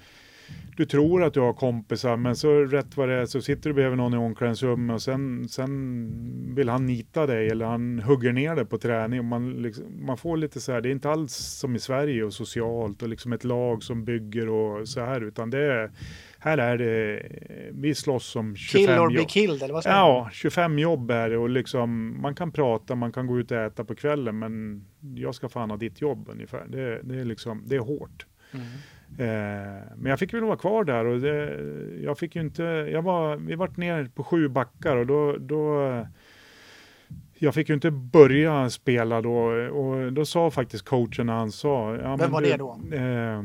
[0.76, 3.74] du tror att du har kompisar men så rätt vad det är så sitter du
[3.74, 8.56] bredvid någon i omklädningsrummet och sen, sen vill han nita dig eller han hugger ner
[8.56, 9.18] dig på träning.
[9.18, 12.24] Och man, liksom, man får lite så här, det är inte alls som i Sverige
[12.24, 15.90] och socialt och liksom ett lag som bygger och så här utan det är
[16.38, 17.22] här är det,
[17.72, 19.22] vi slåss om 25 Kill or jobb.
[19.22, 22.94] be killed eller vad ska Ja, 25 jobb är det och liksom man kan prata,
[22.94, 26.28] man kan gå ut och äta på kvällen men jag ska fan ha ditt jobb
[26.32, 26.66] ungefär.
[26.68, 28.26] Det, det är liksom, det är hårt.
[28.52, 28.66] Mm.
[29.18, 31.58] Eh, men jag fick väl vara kvar där och det,
[32.02, 36.06] jag fick ju inte, jag var, vi vart ner på sju backar och då, då
[37.34, 39.36] jag fick ju inte börja spela då
[39.70, 41.96] och då sa faktiskt coachen när han sa.
[41.96, 42.80] Ja, Vem var du, det då?
[42.92, 43.42] Eh,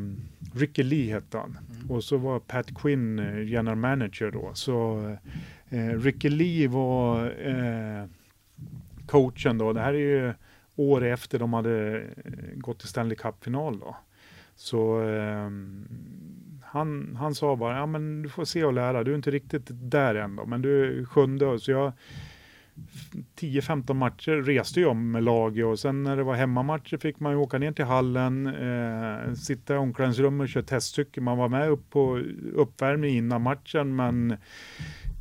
[0.54, 1.92] Ricky Lee hette han mm.
[1.92, 4.52] och så var Pat Quinn eh, general manager då.
[4.54, 5.08] Så
[5.70, 8.06] eh, Ricky Lee var eh,
[9.08, 9.74] coachen då.
[9.74, 10.34] Det här är ju
[10.76, 13.96] år efter de hade eh, gått till Stanley Cup-final då.
[14.56, 15.50] Så eh,
[16.64, 19.68] han, han sa bara, ja men du får se och lära, du är inte riktigt
[19.70, 21.60] där än då, men du är sjunde.
[21.60, 21.94] Så jag
[23.40, 27.38] 10-15 matcher reste jag med laget och sen när det var hemmamatcher fick man ju
[27.38, 31.24] åka ner till hallen, eh, sitta i omklädningsrummet och köra testcykel.
[31.24, 32.22] Man var med upp på
[32.56, 34.38] uppvärmning innan matchen men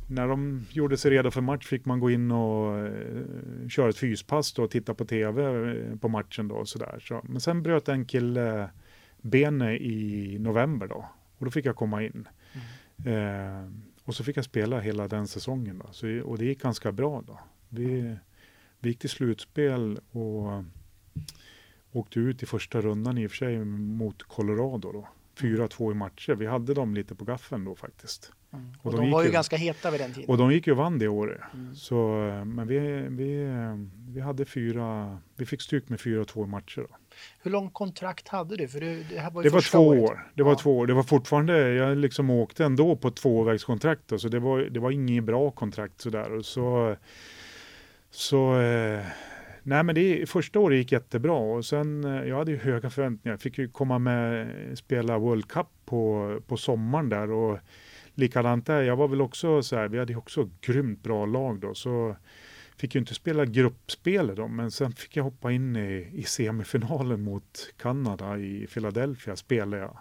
[0.09, 3.97] när de gjorde sig redo för match fick man gå in och eh, köra ett
[3.97, 6.99] fyspass då och titta på tv eh, på matchen då och sådär.
[7.01, 8.69] Så, men sen bröt en kille
[9.21, 11.05] Bene i november då.
[11.37, 12.27] Och då fick jag komma in.
[13.05, 13.65] Mm.
[13.65, 13.71] Eh,
[14.03, 15.81] och så fick jag spela hela den säsongen.
[15.85, 15.89] Då.
[15.91, 17.39] Så, och det gick ganska bra då.
[17.69, 18.15] Vi,
[18.79, 20.63] vi gick till slutspel och
[21.91, 25.07] åkte ut i första rundan i och för sig mot Colorado då.
[25.37, 26.33] 4-2 i matcher.
[26.33, 28.31] Vi hade dem lite på gaffeln då faktiskt.
[28.53, 28.73] Mm.
[28.79, 30.29] Och, och de, de var ju, ju ganska heta vid den tiden.
[30.29, 31.41] Och de gick ju och vann det året.
[31.53, 31.75] Mm.
[31.75, 31.95] Så,
[32.45, 32.79] men vi,
[33.09, 33.47] vi,
[34.07, 36.81] vi hade fyra, vi fick stryk med 4-2 i matcher.
[36.89, 36.95] Då.
[37.43, 38.67] Hur lång kontrakt hade du?
[38.67, 40.03] För det, det, här var, det var två året.
[40.03, 40.27] år.
[40.33, 40.87] Det var två år.
[40.87, 44.01] Det var fortfarande, jag liksom åkte ändå på tvåvägskontrakt.
[44.07, 46.31] Då, så det var, det var inget bra kontrakt sådär.
[46.31, 46.95] Och så,
[48.11, 49.05] så eh,
[49.63, 53.37] nej men det, första året gick jättebra och sen, eh, jag hade ju höga förväntningar.
[53.37, 54.47] Fick ju komma med,
[54.77, 57.59] spela World Cup på, på sommaren där och
[58.15, 58.81] likadant där.
[58.81, 62.15] Jag var väl också så här, vi hade ju också grymt bra lag då, så
[62.81, 67.21] fick ju inte spela gruppspel då, men sen fick jag hoppa in i, i semifinalen
[67.21, 69.97] mot Kanada i Philadelphia spelade jag.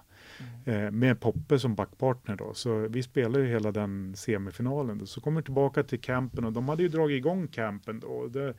[0.64, 0.84] Mm.
[0.84, 2.54] Eh, med Poppe som backpartner då.
[2.54, 4.98] Så vi spelade ju hela den semifinalen.
[4.98, 5.06] Då.
[5.06, 8.26] Så kommer tillbaka till campen och de hade ju dragit igång campen då.
[8.26, 8.54] Det,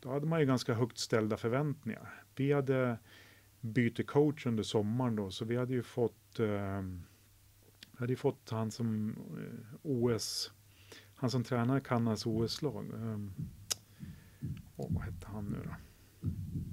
[0.00, 2.22] då hade man ju ganska högt ställda förväntningar.
[2.36, 2.98] Vi hade
[3.60, 6.82] bytt coach under sommaren då, så vi hade ju fått eh,
[7.98, 10.52] hade fått han som eh, OS,
[11.14, 12.84] han som tränar Kanadas OS-lag.
[12.94, 13.18] Eh,
[14.76, 15.74] oh, vad hette han nu då?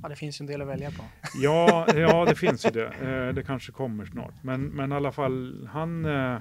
[0.02, 1.04] Ja, det finns ju en del att välja på.
[1.36, 2.88] Ja, ja det finns ju det.
[2.88, 4.34] Eh, det kanske kommer snart.
[4.42, 6.40] Men, men i alla fall, han, eh,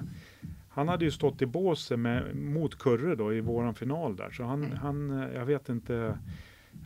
[0.69, 4.31] han hade ju stått i båset med, mot Kurre då i våran final där.
[4.31, 4.77] Så han, mm.
[4.77, 6.19] han eh, jag vet inte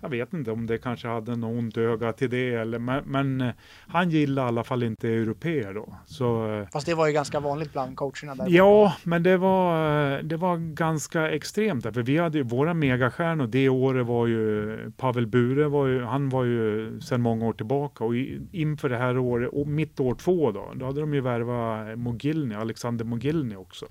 [0.02, 3.42] jag vet inte om det kanske hade något ont öga till det, eller, men, men
[3.42, 3.54] eh,
[3.88, 5.96] han gillar i alla fall inte europeer då.
[6.06, 8.46] Så, eh, Fast det var ju ganska vanligt bland coacherna där.
[8.50, 11.84] Ja, men det var, eh, det var ganska extremt.
[11.84, 16.30] För vi hade ju våra megastjärnor det året var ju Pavel Bure, var ju, han
[16.30, 18.16] var ju sedan många år tillbaka och
[18.52, 22.56] inför det här året, och mitt år två då, då hade de ju värvat Mogilny,
[22.56, 23.86] Alexander Mogilny också.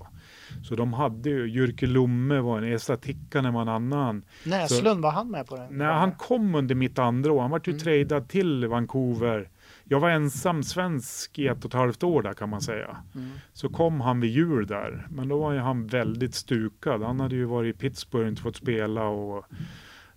[0.63, 4.25] Så de hade ju, Jyrke Lomme var en, Esa Tikkanen var en annan.
[4.43, 5.67] Näslund, var han med på det?
[5.71, 7.41] Nej, han kom under mitt andra år.
[7.41, 7.79] Han var ju mm.
[7.79, 9.49] tradad till Vancouver.
[9.83, 12.97] Jag var ensam svensk i ett och ett halvt år där kan man säga.
[13.15, 13.29] Mm.
[13.53, 15.07] Så kom han vid jul där.
[15.09, 17.03] Men då var ju han väldigt stukad.
[17.03, 19.07] Han hade ju varit i Pittsburgh och inte fått spela.
[19.07, 19.45] Och,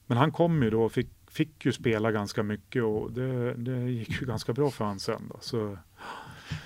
[0.06, 3.90] men han kom ju då och fick, fick ju spela ganska mycket och det, det
[3.90, 5.22] gick ju ganska bra för han sen.
[5.28, 5.36] Då.
[5.40, 5.78] Så,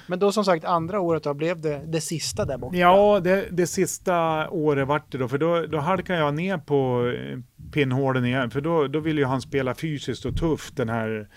[0.06, 2.76] men då som sagt andra året då blev det det sista där borta?
[2.76, 7.12] Ja, det, det sista året vart det då, för då, då halkade jag ner på
[7.16, 7.38] eh,
[7.72, 11.28] pinnhålen igen, för då, då ville ju han spela fysiskt och tufft, den här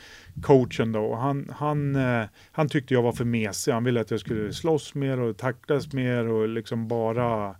[0.43, 1.15] coachen då.
[1.15, 4.95] Han, han, eh, han tyckte jag var för mesig, han ville att jag skulle slåss
[4.95, 7.55] mer och tacklas mer och liksom bara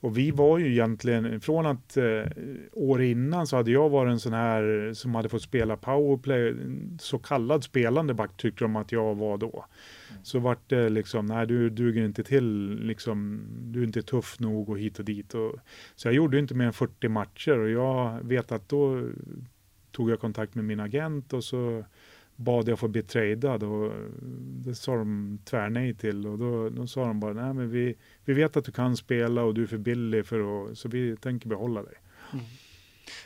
[0.00, 2.22] och vi var ju egentligen, från att eh,
[2.72, 6.54] år innan så hade jag varit en sån här som hade fått spela powerplay,
[7.00, 9.64] så kallad spelande back tyckte de att jag var då.
[10.22, 14.68] Så vart det liksom, nej du duger inte till, liksom, du är inte tuff nog
[14.68, 15.34] och hit och dit.
[15.34, 15.56] Och,
[15.96, 19.08] så jag gjorde inte mer än 40 matcher och jag vet att då
[19.90, 21.84] tog jag kontakt med min agent och så
[22.38, 23.92] bad jag få bli tradad och
[24.64, 28.34] det sa de tvärnej till och då, då sa de bara nej men vi, vi
[28.34, 31.48] vet att du kan spela och du är för billig för att, så vi tänker
[31.48, 31.94] behålla dig.
[32.32, 32.44] Mm.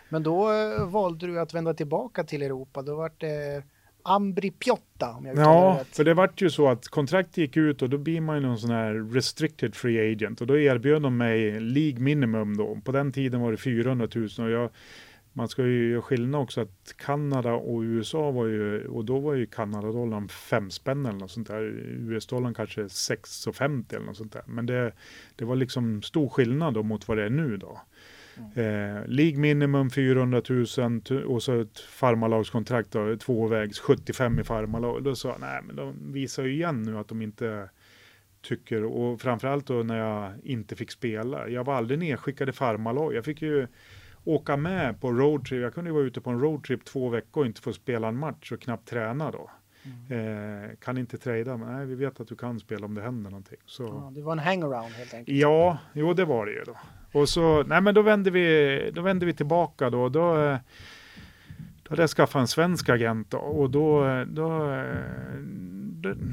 [0.09, 2.83] Men då eh, valde du att vända tillbaka till Europa.
[2.83, 3.63] Då var det
[4.03, 5.11] Ambri Piotta.
[5.11, 5.97] Om jag ja, rätt.
[5.97, 8.59] för det vart ju så att kontraktet gick ut och då blir man ju någon
[8.59, 12.79] sån här restricted free agent och då erbjöd de mig League minimum då.
[12.85, 14.71] På den tiden var det 400 000 och jag
[15.33, 19.35] man ska ju göra skillnad också att Kanada och USA var ju, och då var
[19.35, 21.63] ju Kanadadollarn fem spänn eller något sånt där.
[22.11, 24.43] US-dollarn kanske 6,50 eller något sånt där.
[24.47, 24.93] Men det,
[25.37, 27.81] det var liksom stor skillnad då mot vad det är nu då.
[28.37, 28.51] Mm.
[28.97, 35.05] Eh, League minimum 400 000 och så ett farmalagskontrakt då, tvåvägs 75 i farmalag.
[35.05, 37.69] Då sa nej men de visar ju igen nu att de inte
[38.43, 41.49] tycker, och framförallt då när jag inte fick spela.
[41.49, 43.15] Jag var aldrig nedskickad i farmalag.
[43.15, 43.67] Jag fick ju
[44.25, 45.63] åka med på roadtrip.
[45.63, 48.17] Jag kunde ju vara ute på en roadtrip två veckor och inte få spela en
[48.17, 49.51] match och knappt träna då.
[49.85, 50.65] Mm.
[50.65, 53.31] Eh, kan inte trada, men nej, vi vet att du kan spela om det händer
[53.31, 53.59] någonting.
[53.67, 53.83] Så.
[53.83, 55.39] Ja, det var en hangaround helt enkelt.
[55.39, 56.77] Ja, jo det var det ju då.
[57.13, 60.09] Och så, nej men då vände vi, då vände vi tillbaka då.
[60.09, 60.59] Då, eh,
[61.83, 64.97] då hade jag skaffat en svensk agent då, och då, eh, då eh,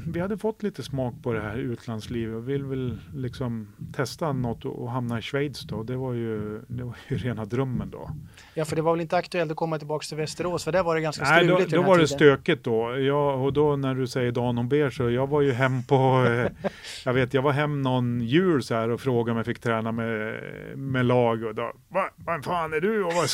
[0.06, 4.64] vi hade fått lite smak på det här utlandslivet och vill väl liksom testa något
[4.64, 5.82] och hamna i Schweiz då.
[5.82, 8.10] Det var ju, det var ju rena drömmen då.
[8.54, 10.94] Ja, för det var väl inte aktuellt att komma tillbaka till Västerås, för där var
[10.94, 11.58] det ganska struligt.
[11.58, 12.98] Nej, då, då var det stökigt då.
[12.98, 16.26] Jag, och då när du säger Dan och Ber så jag var ju hem på,
[17.04, 19.92] jag vet, jag var hem någon jul så här och frågade om jag fick träna
[19.92, 20.40] med,
[20.76, 21.72] med lag och då,
[22.16, 23.04] vad fan är du?
[23.04, 23.28] Och vad...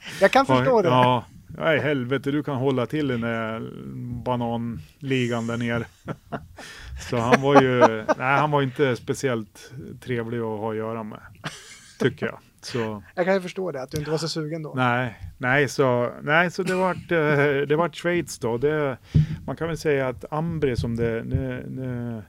[0.20, 0.88] jag kan förstå det.
[0.88, 1.24] Ja,
[1.58, 3.70] Nej, helvete, du kan hålla till den där
[4.24, 5.84] bananligan där nere.
[7.10, 7.78] Så han var ju,
[8.18, 11.20] nej, han var inte speciellt trevlig att ha att göra med,
[11.98, 12.38] tycker jag.
[12.60, 14.72] Så, jag kan ju förstå det, att du inte var så sugen då.
[14.76, 18.58] Nej, nej så, nej, så det vart, eh, det vart Schweiz då.
[18.58, 18.98] Det,
[19.46, 22.22] man kan väl säga att Ambre som det, det, det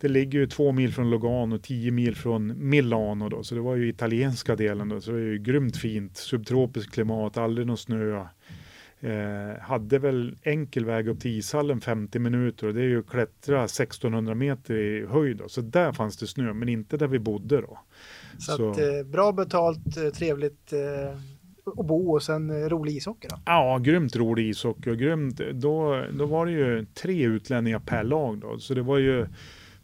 [0.00, 3.60] det ligger ju två mil från Lugano och tio mil från Milano då, så det
[3.60, 7.76] var ju italienska delen då, så det var ju grymt fint, subtropiskt klimat, aldrig någon
[7.76, 8.26] snö.
[9.02, 13.64] Eh, hade väl enkel väg upp till ishallen 50 minuter och det är ju klättra
[13.64, 15.36] 1600 meter i höjd.
[15.36, 15.48] Då.
[15.48, 17.78] Så där fanns det snö, men inte där vi bodde då.
[18.38, 18.70] Så, så.
[18.70, 21.16] Att, eh, bra betalt, eh, trevligt, eh,
[21.78, 23.36] att bo och sen eh, rolig ishockey då?
[23.46, 25.40] Ja, grymt rolig ishockey och grymt.
[25.52, 29.26] Då, då var det ju tre utlänningar per lag då, så det var ju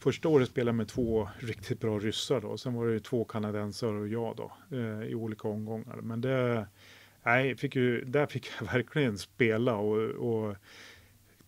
[0.07, 2.57] Första året spelade jag med två riktigt bra ryssar då.
[2.57, 5.97] Sen var det ju två kanadensare och jag då eh, i olika omgångar.
[6.03, 6.67] Men det,
[7.23, 10.57] nej, fick ju, där fick jag verkligen spela och, och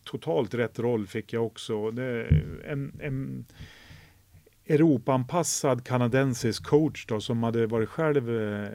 [0.05, 1.90] totalt rätt roll fick jag också.
[1.90, 2.27] Det,
[2.66, 3.47] en, en
[4.66, 8.68] Europaanpassad kanadensisk coach då som hade varit själv eh,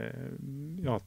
[0.83, 1.01] ja,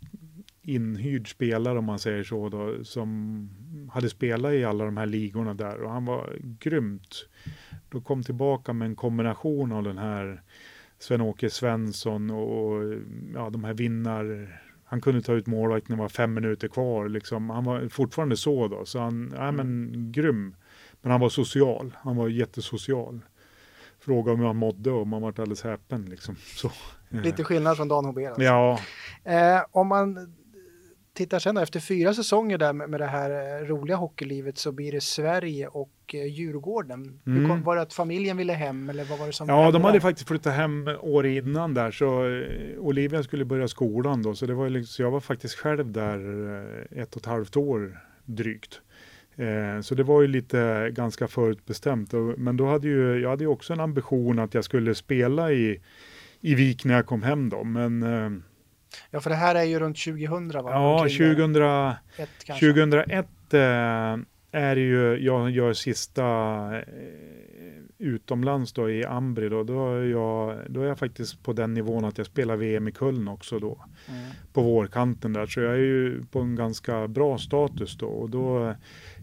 [0.63, 5.55] inhyrd spelare om man säger så då, som hade spelat i alla de här ligorna
[5.55, 7.29] där och han var grymt.
[7.97, 10.43] Då kom tillbaka med en kombination av den här
[10.99, 12.95] Sven-Åke Svensson och
[13.35, 17.09] ja, de här vinnar han kunde ta ut målvakt när det var fem minuter kvar.
[17.09, 17.51] Liksom.
[17.51, 20.55] Han var fortfarande så då, så han, ja men grym.
[21.01, 23.21] Men han var social, han var jättesocial.
[23.99, 26.05] Frågade om han mådde och man var alldeles häpen.
[26.05, 26.37] Liksom.
[26.57, 26.71] Så,
[27.09, 28.27] Lite skillnad från Dan Hobé.
[28.27, 28.43] Alltså.
[28.43, 28.79] Ja.
[29.25, 30.35] Eh, om man
[31.15, 34.73] tittar sen då, efter fyra säsonger där med, med det här eh, roliga hockeylivet så
[34.73, 37.21] blir det Sverige och eh, Djurgården.
[37.27, 37.49] Mm.
[37.49, 39.97] Kom, var det att familjen ville hem eller vad var det som Ja, de hade
[39.97, 40.01] där?
[40.01, 44.55] faktiskt flyttat hem år innan där så eh, Olivia skulle börja skolan då så det
[44.55, 46.19] var liksom, jag var faktiskt själv där
[47.03, 48.81] ett och ett halvt år drygt.
[49.83, 52.13] Så det var ju lite ganska förutbestämt.
[52.37, 55.81] Men då hade ju, jag hade ju också en ambition att jag skulle spela i,
[56.41, 57.65] i Vik när jag kom hem då.
[57.65, 58.03] Men
[59.11, 60.71] Ja, för det här är ju runt 2000 va?
[60.71, 61.97] Ja, 2001,
[62.61, 63.61] 2001 äh,
[64.57, 66.25] är det ju, jag gör sista
[66.77, 66.83] äh,
[67.99, 72.05] utomlands då i Ambri då, då är, jag, då är jag faktiskt på den nivån
[72.05, 73.85] att jag spelar VM i Köln också då.
[74.09, 74.21] Mm.
[74.53, 78.07] På vårkanten där, så jag är ju på en ganska bra status då.
[78.07, 78.75] Och då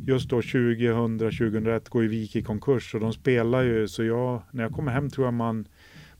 [0.07, 4.63] just då 2000-2001 går ju Vik i konkurs och de spelar ju, så jag, när
[4.63, 5.67] jag kommer hem tror jag man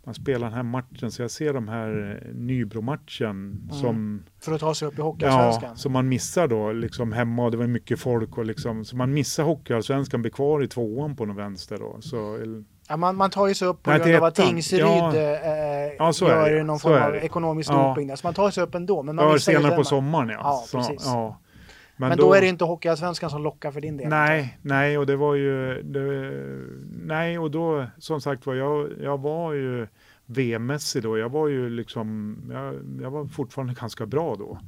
[0.05, 3.69] man spelar den här matchen, så jag ser de här eh, Nybro-matchen mm.
[3.69, 4.23] som...
[4.39, 5.69] För att ta sig upp i Hockeyallsvenskan?
[5.69, 8.95] Ja, som man missar då, liksom hemma och det var mycket folk och liksom, så
[8.95, 11.97] man missar Hockeyallsvenskan, blir kvar i tvåan på någon vänster då.
[12.01, 12.39] Så,
[12.87, 15.21] ja, man, man tar ju sig upp på grund av att Tingsryd ja, eh,
[15.97, 19.03] ja, gör någon form av ekonomisk doping där, så man tar sig upp ändå.
[19.03, 20.39] Men man ja, senare på sommaren ja.
[20.43, 21.05] Ja, så, precis.
[21.05, 21.39] Ja.
[21.97, 24.09] Men, men då, då, är det inte Hockeyallsvenskan som lockar för din del?
[24.09, 26.31] Nej, nej, och det var ju, det,
[27.05, 29.87] nej, och då som sagt var jag, jag var ju
[30.25, 31.17] VM-mässig då.
[31.17, 34.59] Jag var ju liksom, jag, jag, var fortfarande ganska bra då.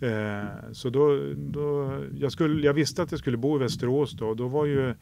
[0.00, 0.40] Mm.
[0.40, 4.34] Eh, så då, då jag, skulle, jag visste att jag skulle bo i Västerås då.
[4.34, 4.94] Då var ju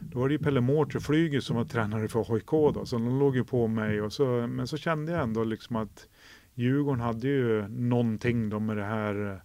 [0.00, 2.86] då var det ju Pelle Mårter, Flyger, som var tränare för HIK då.
[2.86, 4.02] Så de låg ju på mig.
[4.02, 6.06] Och så, men så kände jag ändå liksom att
[6.54, 9.42] Djurgården hade ju någonting då med det här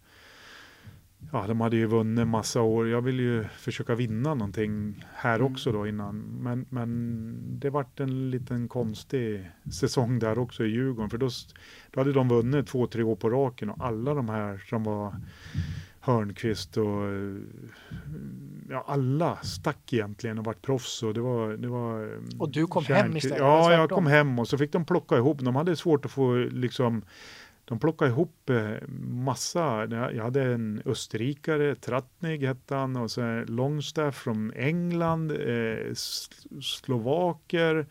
[1.32, 2.90] ja, de hade ju vunnit massa år.
[2.90, 5.52] Jag ville ju försöka vinna någonting här mm.
[5.52, 6.18] också då innan.
[6.20, 11.10] Men, men det vart en liten konstig säsong där också i Djurgården.
[11.10, 11.30] För då,
[11.92, 15.16] då hade de vunnit två, tre år på raken och alla de här som var
[16.00, 17.04] Hörnqvist och
[18.70, 22.86] ja, alla stack egentligen och vart proffs och det var, det var Och du kom
[22.86, 23.38] hem istället?
[23.38, 25.40] Ja, jag kom hem och så fick de plocka ihop.
[25.40, 27.02] De hade svårt att få liksom
[27.66, 29.88] de plockade ihop eh, massa.
[29.90, 35.94] Jag hade en österrikare, Tratnik hette han, och så Longstaff från England, eh,
[36.62, 37.86] slovaker.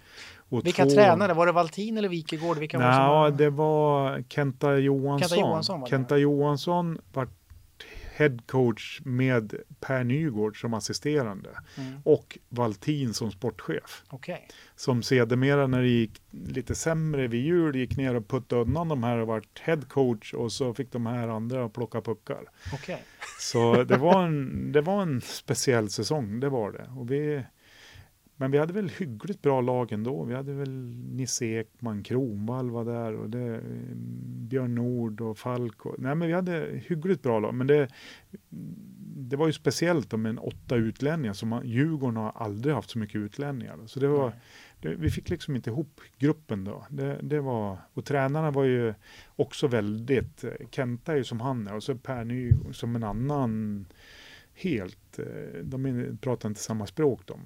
[0.49, 0.91] Och Vilka två...
[0.91, 1.35] tränare?
[1.35, 2.59] Var det Valtin eller Wikegård?
[2.59, 5.29] Vilka Nå, var det, det var Kenta Johansson.
[5.29, 7.29] Kenta Johansson, var, Kenta Johansson var
[8.17, 12.01] headcoach med Per Nygård som assisterande mm.
[12.05, 14.03] och Valtin som sportchef.
[14.11, 14.39] Okay.
[14.77, 19.03] Som sedermera när det gick lite sämre vid jul gick ner och puttade undan de
[19.03, 22.45] här och vart headcoach och så fick de här andra plocka puckar.
[22.75, 22.99] Okay.
[23.41, 26.91] Så det var, en, det var en speciell säsong, det var det.
[26.97, 27.45] Och vi,
[28.37, 30.25] men vi hade väl hyggligt bra lag ändå.
[30.25, 33.61] Vi hade väl Nisse Ekman, Kronvall var där och det,
[34.49, 35.87] Björn Nord och Falk.
[35.87, 37.55] Och, nej men vi hade hyggligt bra lag.
[37.55, 37.89] Men det,
[39.17, 41.33] det var ju speciellt med en åtta utlänningar.
[41.33, 43.79] Som man, Djurgården har aldrig haft så mycket utlänningar.
[43.87, 44.33] Så det var,
[44.81, 46.87] det, vi fick liksom inte ihop gruppen då.
[46.89, 48.95] Det, det var, och tränarna var ju
[49.37, 53.87] också väldigt, Kenta är ju som han är och så Per Ny som en annan
[54.55, 55.19] helt,
[55.63, 57.41] de pratar inte samma språk de.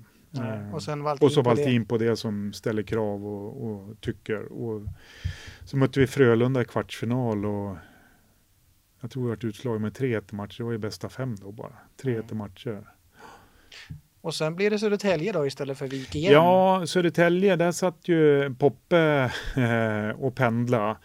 [0.45, 0.75] Mm.
[0.75, 4.53] Och, sen och så Valtin på, på det som ställer krav och, och, tycker.
[4.53, 4.83] Och
[5.65, 7.77] så mötte vi Frölunda i kvartsfinal och
[9.01, 10.59] jag tror vi varit utslaget med 3-1 matcher.
[10.59, 11.73] Det var ju bästa fem då bara.
[12.03, 12.39] 3-1 mm.
[12.39, 12.85] matcher.
[14.21, 16.33] Och sen blir det Södertälje då istället för Vik igen?
[16.33, 20.97] Ja, Södertälje, där satt ju Poppe eh, och pendla.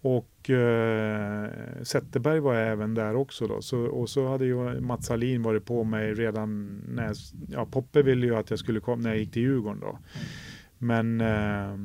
[0.00, 1.50] Och eh,
[1.82, 3.62] Zetterberg var även där också då.
[3.62, 7.12] Så, och så hade ju Mats Hallin varit på mig redan när,
[7.48, 9.98] ja Poppe ville ju att jag skulle komma när jag gick till Djurgården då.
[10.78, 11.76] Men eh,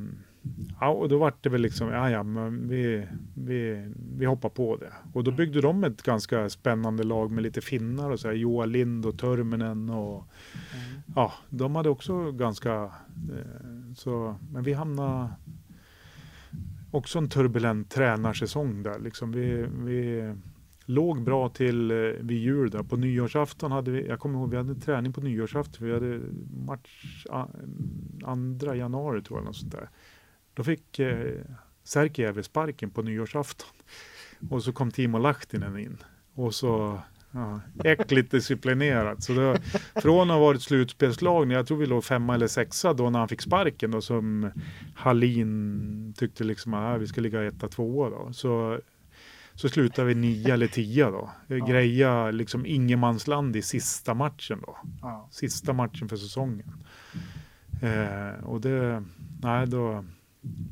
[0.79, 4.77] ja, och då var det väl liksom, ja, ja, men vi, vi, vi hoppar på
[4.77, 4.93] det.
[5.13, 8.65] Och då byggde de ett ganska spännande lag med lite finnar och så här, Joa
[8.65, 11.01] Lind och Törminen och mm.
[11.15, 15.29] ja, de hade också ganska, eh, så, men vi hamnade
[16.93, 18.99] också en turbulent tränarsäsong där.
[18.99, 20.33] Liksom vi, vi
[20.85, 22.83] låg bra till eh, vid jul där.
[22.83, 25.87] På nyårsafton hade vi, jag kommer ihåg, vi hade träning på nyårsafton.
[25.87, 26.19] Vi hade
[26.67, 27.25] match
[28.23, 29.45] andra januari tror jag.
[29.45, 29.89] Något sånt där.
[30.53, 31.41] Då fick eh,
[31.83, 33.69] Särkijärvi sparken på nyårsafton.
[34.49, 35.97] Och så kom Timo Lahtinen in.
[36.33, 36.99] Och så
[37.33, 39.23] ja, äckligt disciplinerat.
[39.23, 39.55] Så då,
[40.01, 43.27] från att ha varit slutspelslag, jag tror vi låg femma eller sexa då när han
[43.27, 44.51] fick sparken då som
[44.95, 48.33] Hallin tyckte liksom att vi ska ligga etta, tvåa då.
[48.33, 48.79] Så
[49.55, 51.29] så slutar vi nio eller tio då.
[51.47, 51.65] Ja.
[51.65, 54.77] Greja liksom ingenmansland i sista matchen då.
[55.01, 55.27] Ja.
[55.31, 56.73] Sista matchen för säsongen.
[57.81, 59.03] Eh, och det,
[59.41, 60.05] nej då,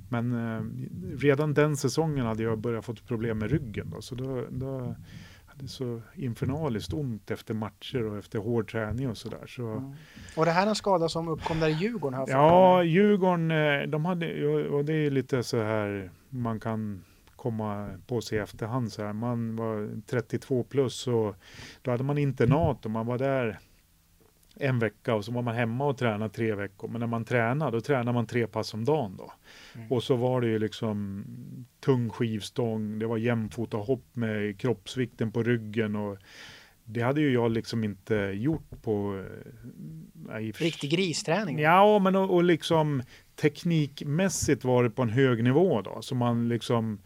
[0.10, 0.62] men eh,
[1.18, 4.02] redan den säsongen hade jag börjat få problem med ryggen då.
[4.02, 4.96] Så då, då
[5.52, 9.48] hade så infernaliskt ont efter matcher och efter hård träning och sådär.
[9.48, 9.94] Så, mm.
[10.36, 12.20] Och det här är en skada som uppkom där i Djurgården?
[12.20, 17.04] Här ja, Djurgården, eh, de hade, och det är lite så här man kan
[17.36, 18.92] komma på sig i efterhand.
[18.92, 19.14] Så här.
[19.14, 21.36] Man var 32 plus och
[21.82, 23.60] då hade man internat och man var där
[24.62, 26.88] en vecka och så var man hemma och tränade tre veckor.
[26.88, 29.34] Men när man tränade, då tränade man tre pass om dagen då.
[29.76, 29.92] Mm.
[29.92, 31.26] Och så var det ju liksom
[31.80, 36.18] tung skivstång, det var jämfota hopp med kroppsvikten på ryggen och
[36.84, 39.26] det hade ju jag liksom inte gjort på...
[40.14, 41.60] Nej, eh, Riktig gristräning?
[41.60, 43.04] Ja, men och, och liksom
[43.36, 46.02] teknikmässigt var det på en hög nivå då.
[46.02, 47.00] Så man liksom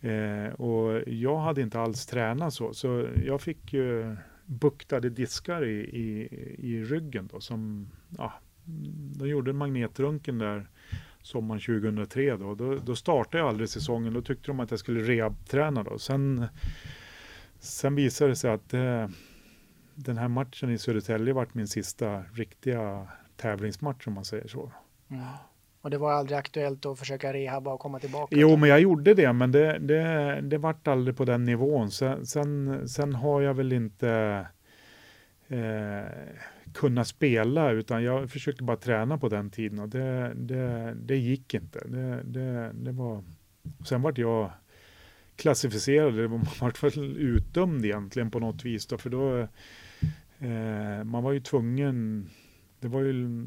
[0.00, 4.16] Eh, och jag hade inte alls tränat så, så jag fick ju
[4.46, 6.28] buktade diskar i, i,
[6.58, 8.32] i ryggen då som, ja,
[9.18, 10.68] de gjorde en magnetröntgen där
[11.22, 12.54] sommaren 2003 då.
[12.54, 12.76] då.
[12.76, 15.98] Då startade jag aldrig säsongen, då tyckte de att jag skulle rehabträna då.
[15.98, 16.46] Sen,
[17.58, 19.08] sen visade det sig att eh,
[19.94, 24.72] den här matchen i Södertälje vart min sista riktiga tävlingsmatch om man säger så.
[25.08, 25.24] Mm.
[25.86, 28.36] Och det var aldrig aktuellt att försöka rehabba och komma tillbaka?
[28.36, 31.90] Jo, men jag gjorde det, men det, det, det vart aldrig på den nivån.
[31.90, 34.46] Sen, sen, sen har jag väl inte
[35.48, 36.04] eh,
[36.74, 41.54] kunnat spela, utan jag försökte bara träna på den tiden och det, det, det gick
[41.54, 41.78] inte.
[41.88, 43.24] Det, det, det var...
[43.88, 44.50] Sen vart jag
[45.36, 49.38] klassificerad, var vart väl utdömd egentligen på något vis då, för då
[50.38, 52.28] eh, man var ju tvungen
[52.86, 53.46] det var ju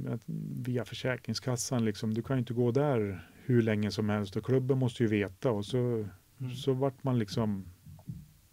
[0.61, 4.77] via Försäkringskassan, liksom, du kan ju inte gå där hur länge som helst och klubben
[4.77, 6.55] måste ju veta och så, mm.
[6.55, 7.65] så vart man liksom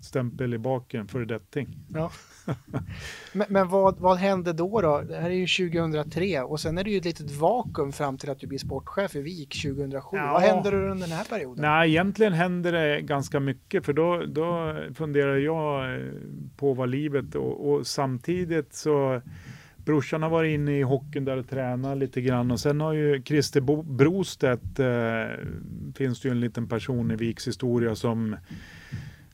[0.00, 1.68] stämpel i baken, föredetting.
[1.94, 2.10] Ja.
[3.32, 5.00] men, men vad, vad hände då, då?
[5.00, 8.30] Det här är ju 2003 och sen är det ju ett litet vakuum fram till
[8.30, 10.16] att du blir sportchef i VIK 2007.
[10.16, 10.32] Ja.
[10.32, 11.62] Vad händer under den här perioden?
[11.62, 16.00] Nej, egentligen händer det ganska mycket för då, då funderar jag
[16.56, 19.22] på vad livet och, och samtidigt så
[19.86, 23.22] brorsan har varit inne i hockeyn där och tränat lite grann och sen har ju
[23.22, 25.44] Christer Bo Brostedt, eh,
[25.94, 28.36] finns det ju en liten person i Viks historia som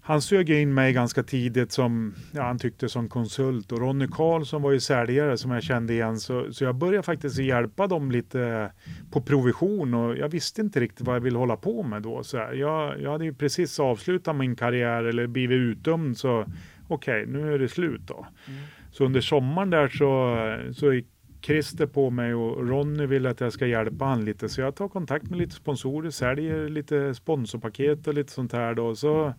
[0.04, 4.62] han sög in mig ganska tidigt som, ja, han tyckte som konsult och Ronny Karlsson
[4.62, 8.72] var ju säljare som jag kände igen så, så jag började faktiskt hjälpa dem lite
[9.10, 12.24] på provision och jag visste inte riktigt vad jag ville hålla på med då.
[12.24, 16.46] Så jag, jag hade ju precis avslutat min karriär eller blivit utdömd så
[16.88, 18.26] okej, okay, nu är det slut då.
[18.48, 18.60] Mm.
[18.92, 20.36] Så under sommaren där så,
[20.74, 21.06] så gick
[21.42, 24.48] Christer på mig och Ronny vill att jag ska hjälpa han lite.
[24.48, 28.94] Så jag tar kontakt med lite sponsorer, säljer lite sponsorpaket och lite sånt här då.
[28.94, 29.34] Så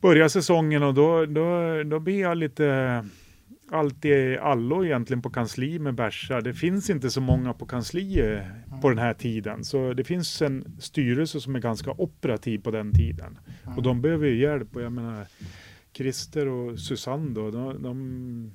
[0.00, 3.04] börjar säsongen och då, då, då blir jag lite
[3.70, 6.40] allt i allo egentligen på kansli med bärsa.
[6.40, 9.64] Det finns inte så många på kansli eh, på den här tiden.
[9.64, 13.38] Så det finns en styrelse som är ganska operativ på den tiden.
[13.76, 14.76] Och de behöver ju hjälp.
[14.76, 15.26] Och jag menar,
[15.92, 18.50] Christer och Susanne då, de, de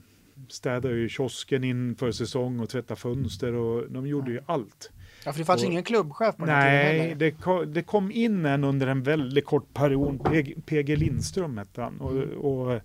[0.49, 4.91] städade ju kiosken inför säsong och tvättade fönster och de gjorde ju allt.
[5.25, 8.45] Ja, för det fanns och, ingen klubbchef på den Nej, det, kom, det kom in
[8.45, 12.01] en under en väldigt kort period, PG, PG Lindström hette han.
[12.01, 12.37] Och, mm.
[12.37, 12.81] och,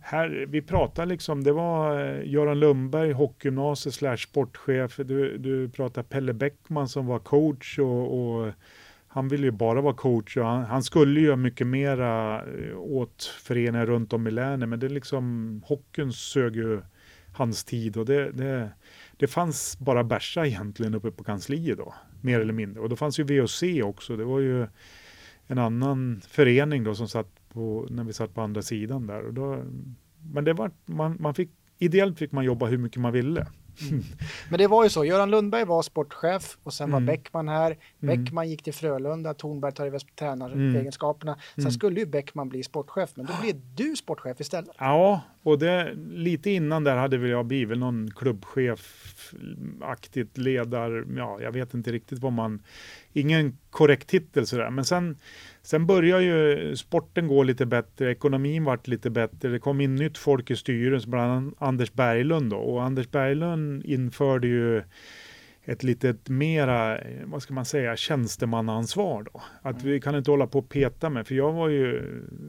[0.00, 4.96] här, vi pratade liksom, det var eh, Göran Lundberg, hockeygymnasiet slash sportchef.
[4.96, 8.52] Du, du pratade Pelle Bäckman som var coach och, och
[9.18, 13.24] han ville ju bara vara coach och han, han skulle göra mycket mera eh, åt
[13.24, 14.68] föreningar runt om i länet.
[14.68, 16.80] Men det liksom, hockeyn sög ju
[17.32, 18.70] hans tid och det, det,
[19.16, 22.82] det fanns bara bärsa egentligen uppe på kansliet då, mer eller mindre.
[22.82, 24.66] Och då fanns ju VOC också, det var ju
[25.46, 29.26] en annan förening då som satt på, när vi satt på andra sidan där.
[29.26, 29.64] Och då,
[30.32, 33.46] men det var, man, man fick, ideellt fick man jobba hur mycket man ville.
[33.90, 34.04] Mm.
[34.50, 37.06] Men det var ju så, Göran Lundberg var sportchef och sen var Mm.
[37.06, 37.76] Bäckman här.
[38.02, 38.24] Mm.
[38.24, 41.38] Bäckman gick till Frölunda, Tornberg tar över tränaregenskaperna.
[41.54, 41.72] Sen Mm.
[41.72, 44.70] skulle ju Bäckman bli sportchef, men då blev du sportchef istället.
[44.78, 51.52] Ja, och det, lite innan där hade väl jag blivit någon klubbchef-aktigt ledar, ja, jag
[51.52, 52.62] vet inte riktigt vad man,
[53.12, 55.18] ingen korrekt titel sådär, men sen,
[55.62, 60.18] sen började ju sporten gå lite bättre, ekonomin vart lite bättre, det kom in nytt
[60.18, 64.82] folk i styrelsen, bland annat Anders Berglund då, och Anders Berglund införde ju
[65.68, 69.42] ett litet mera, eh, vad ska man säga, tjänstemannaansvar då.
[69.62, 72.02] Att vi kan inte hålla på och peta med, för jag var ju,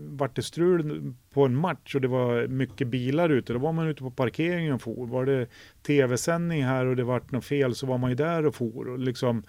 [0.09, 3.87] vart det strul på en match och det var mycket bilar ute, då var man
[3.87, 5.07] ute på parkeringen och for.
[5.07, 5.47] Var det
[5.87, 8.87] tv-sändning här och det vart något fel så var man ju där och for.
[8.89, 9.43] Och liksom,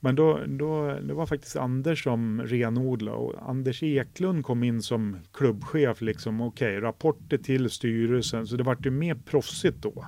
[0.00, 5.16] men då, då, det var faktiskt Anders som renodlade och Anders Eklund kom in som
[5.32, 6.00] klubbchef.
[6.00, 10.06] Liksom, Okej, rapporter till styrelsen, så det vart ju mer proffsigt då.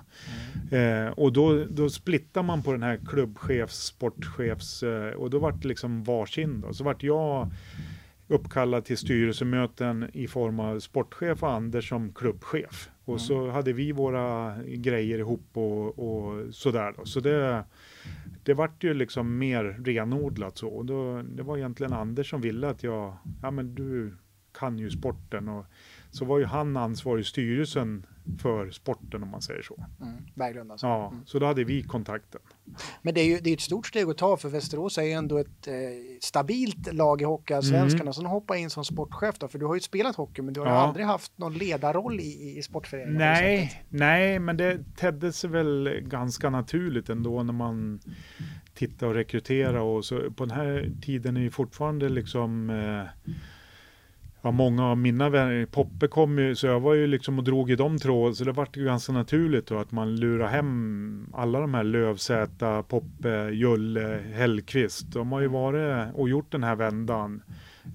[0.76, 5.62] Eh, och då, då splittar man på den här klubbchefs, sportchefs eh, och då vart
[5.62, 6.61] det liksom varsin.
[6.61, 6.72] Då.
[6.72, 7.51] Så vart jag
[8.28, 12.88] uppkallad till styrelsemöten i form av sportchef och Anders som klubbchef.
[13.05, 16.95] Och så hade vi våra grejer ihop och, och sådär.
[16.97, 17.05] Då.
[17.05, 17.64] Så det,
[18.42, 20.68] det vart ju liksom mer renodlat så.
[20.68, 24.16] Och då, det var egentligen Anders som ville att jag, ja men du
[24.59, 25.48] kan ju sporten.
[25.48, 25.64] Och
[26.11, 28.07] så var ju han ansvarig i styrelsen
[28.38, 29.84] för sporten om man säger så.
[30.00, 30.14] Mm.
[30.34, 30.86] Berglund alltså.
[30.86, 31.26] Ja, Mm.
[31.26, 32.40] så då hade vi kontakten.
[33.02, 35.10] Men det är ju det är ett stort steg att ta för Västerås är ju
[35.10, 35.74] ändå ett eh,
[36.20, 38.12] stabilt lag i Hockeyallsvenskan Mm.
[38.14, 40.66] sen hoppa in som sportchef då, för du har ju spelat hockey men du har
[40.66, 40.72] Ja.
[40.72, 43.18] aldrig haft någon ledarroll i, i sportföreningen.
[43.18, 48.00] Nej, nej, men det tedde sig väl ganska naturligt ändå när man
[48.74, 53.34] tittar och rekryterar och så på den här tiden är ju fortfarande liksom eh,
[54.45, 57.70] Ja, många av mina vänner, Poppe kom ju, så jag var ju liksom och drog
[57.70, 61.61] i de tråd, så det vart ju ganska naturligt då att man lurar hem alla
[61.61, 65.12] de här Lövsäta, Poppe, Julle, Hellqvist.
[65.12, 67.43] De har ju varit och gjort den här vändan.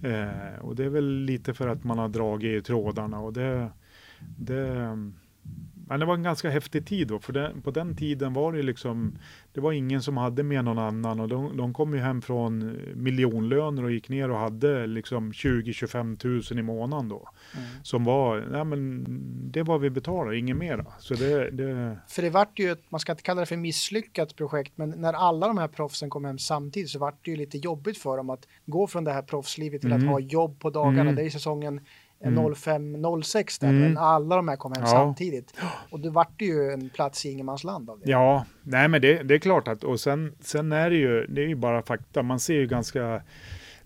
[0.04, 3.70] Eh, och det är väl lite för att man har dragit i trådarna och det,
[4.38, 4.98] det
[5.88, 8.64] men det var en ganska häftig tid då, för det, på den tiden var det
[8.64, 9.18] liksom,
[9.54, 12.78] det var ingen som hade med någon annan och de, de kom ju hem från
[12.96, 17.30] miljonlöner och gick ner och hade liksom 20-25 tusen i månaden då.
[17.56, 17.68] Mm.
[17.84, 19.06] Som var, nej men
[19.52, 20.86] det var vi betalade, inget mera.
[21.00, 24.36] Så det, det För det vart ju, ett, man ska inte kalla det för misslyckat
[24.36, 27.58] projekt, men när alla de här proffsen kom hem samtidigt så vart det ju lite
[27.58, 30.04] jobbigt för dem att gå från det här proffslivet till Mm.
[30.04, 31.02] att ha jobb på dagarna.
[31.02, 31.16] Mm.
[31.16, 31.82] Det är säsongen
[32.24, 32.54] Mm.
[32.54, 33.82] 05-06 där, Mm.
[33.82, 34.88] men alla de här kom hem Ja.
[34.90, 35.54] samtidigt.
[35.90, 38.12] Och det vart ju en plats i ingenmansland av det.
[38.12, 41.42] Ja, nej men det, det är klart att, och sen, sen är det ju, det
[41.42, 43.22] är ju bara fakta, man ser ju ganska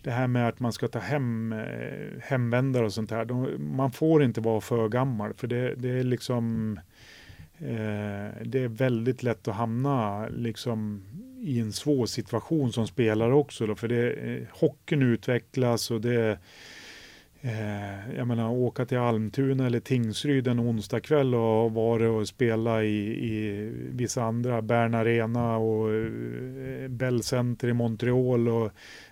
[0.04, 3.92] det här med att man ska ta hem eh, hemvändare och sånt här, de, man
[3.92, 6.78] får inte vara för gammal för det, det är liksom
[7.60, 11.04] eh, det är väldigt lätt att hamna liksom
[11.40, 16.38] i en svår situation som spelare också då, för det, eh, hockeyn utvecklas och det
[17.44, 22.84] Eh, jag menar åka till Almtuna eller Tingsryd en onsdag kväll och vara och spela
[22.84, 28.72] i, i vissa andra, Bern Arena och eh, Bell Center i Montreal och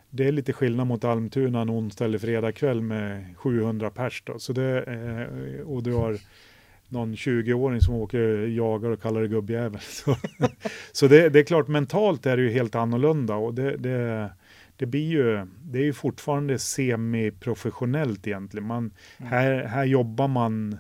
[0.10, 4.40] det är lite skillnad mot Almtuna en onsdag eller fredag kväll med 700 pers då.
[4.40, 6.18] Så det, eh, och du har
[6.88, 9.80] någon 20-åring som åker jagar och kallar det gubbjävel.
[9.90, 10.16] Så,
[10.92, 14.30] så det, det är klart mentalt är det ju helt annorlunda och det, det
[14.80, 18.68] det blir ju, det är ju fortfarande semiprofessionellt egentligen.
[18.68, 20.78] Man, här, här jobbar man,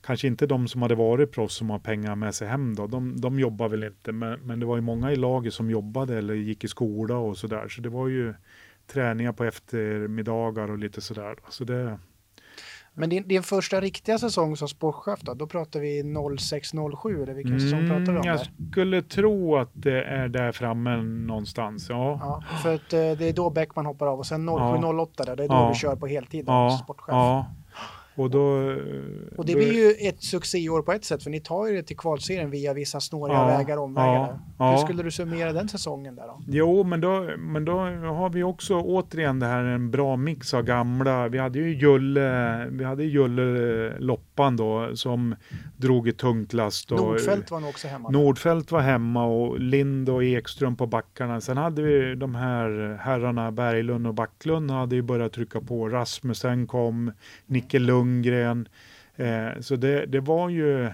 [0.00, 3.20] kanske inte de som hade varit proffs som har pengar med sig hem då, de,
[3.20, 6.34] de jobbar väl inte, men, men det var ju många i laget som jobbade eller
[6.34, 8.34] gick i skola och sådär, så det var ju
[8.86, 11.36] träningar på eftermiddagar och lite sådär.
[11.48, 11.98] Så det,
[12.94, 17.60] Men din, din första riktiga säsong som sportchef då, då pratar vi 06-07 eller vilken
[17.60, 18.50] säsong pratar vi om Mm, jag där?
[18.70, 22.18] skulle tro att det är där framme någonstans, ja.
[22.22, 25.44] Ja, för att eh, det är då Bäckman hoppar av och sen 07-08 där, det
[25.44, 25.68] är då Ja.
[25.72, 27.08] du kör på heltid som Ja, sportchef.
[27.12, 27.46] ja.
[28.14, 28.40] Och då...
[29.36, 31.82] Och det då- blir ju ett succéår på ett sätt, för ni tar ju det
[31.82, 34.38] till kvalserien via vissa snåriga Ja, vägar och omvägar.
[34.58, 34.70] ja.
[34.70, 36.42] Hur skulle du summera den säsongen där då?
[36.48, 37.72] Jo, men då, men då
[38.14, 41.28] har vi också återigen det här en bra mix av gamla.
[41.28, 45.34] Vi hade ju Julle, vi hade Julle Loppan då som
[45.76, 46.90] drog i tungt last.
[46.90, 48.10] Nordfält var nog också hemma.
[48.10, 51.40] Nordfält var hemma och Lind och Ekström på backarna.
[51.40, 55.88] Sen hade vi de här herrarna Berglund och Backlund hade ju börjat trycka på.
[55.88, 57.12] Rasmussen kom,
[57.46, 58.68] Nicke Lundgren.
[59.16, 60.90] Eh, så det, det var ju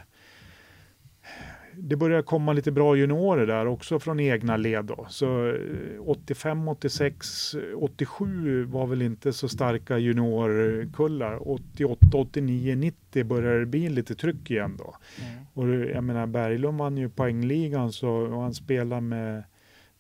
[1.81, 5.07] det började komma lite bra juniorer där också från egna led då.
[5.09, 5.57] Så
[6.01, 11.51] 85, 86, 87 var väl inte så starka juniorkullar.
[11.51, 14.97] 88, 89, 90 började det bli lite tryck igen då.
[15.21, 15.47] Mm.
[15.53, 19.43] Och jag menar Berglund vann ju poängligan så och han spelade med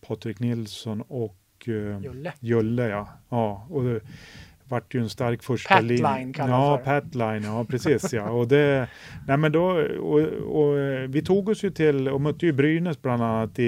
[0.06, 2.32] Patrik Nilsson och uh, Julle.
[2.40, 3.08] Julle ja.
[3.28, 3.82] ja och
[4.68, 6.02] vart ju en stark första linje.
[6.02, 8.30] Patline Ja, Patline, ja precis ja.
[8.30, 8.88] Och, det,
[9.26, 9.64] nej, men då,
[10.00, 10.20] och,
[10.60, 13.64] och, vi tog oss ju till och mötte ju Brynäs bland annat i,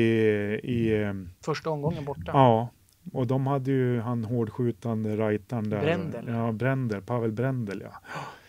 [0.62, 1.12] i eh,
[1.44, 2.30] Första omgången borta.
[2.32, 2.68] Ja,
[3.12, 5.80] och de hade ju han hårdskjutande rightaren där.
[5.80, 6.24] Brändel.
[6.28, 7.92] Ja, Brändel, Pavel Brändel ja.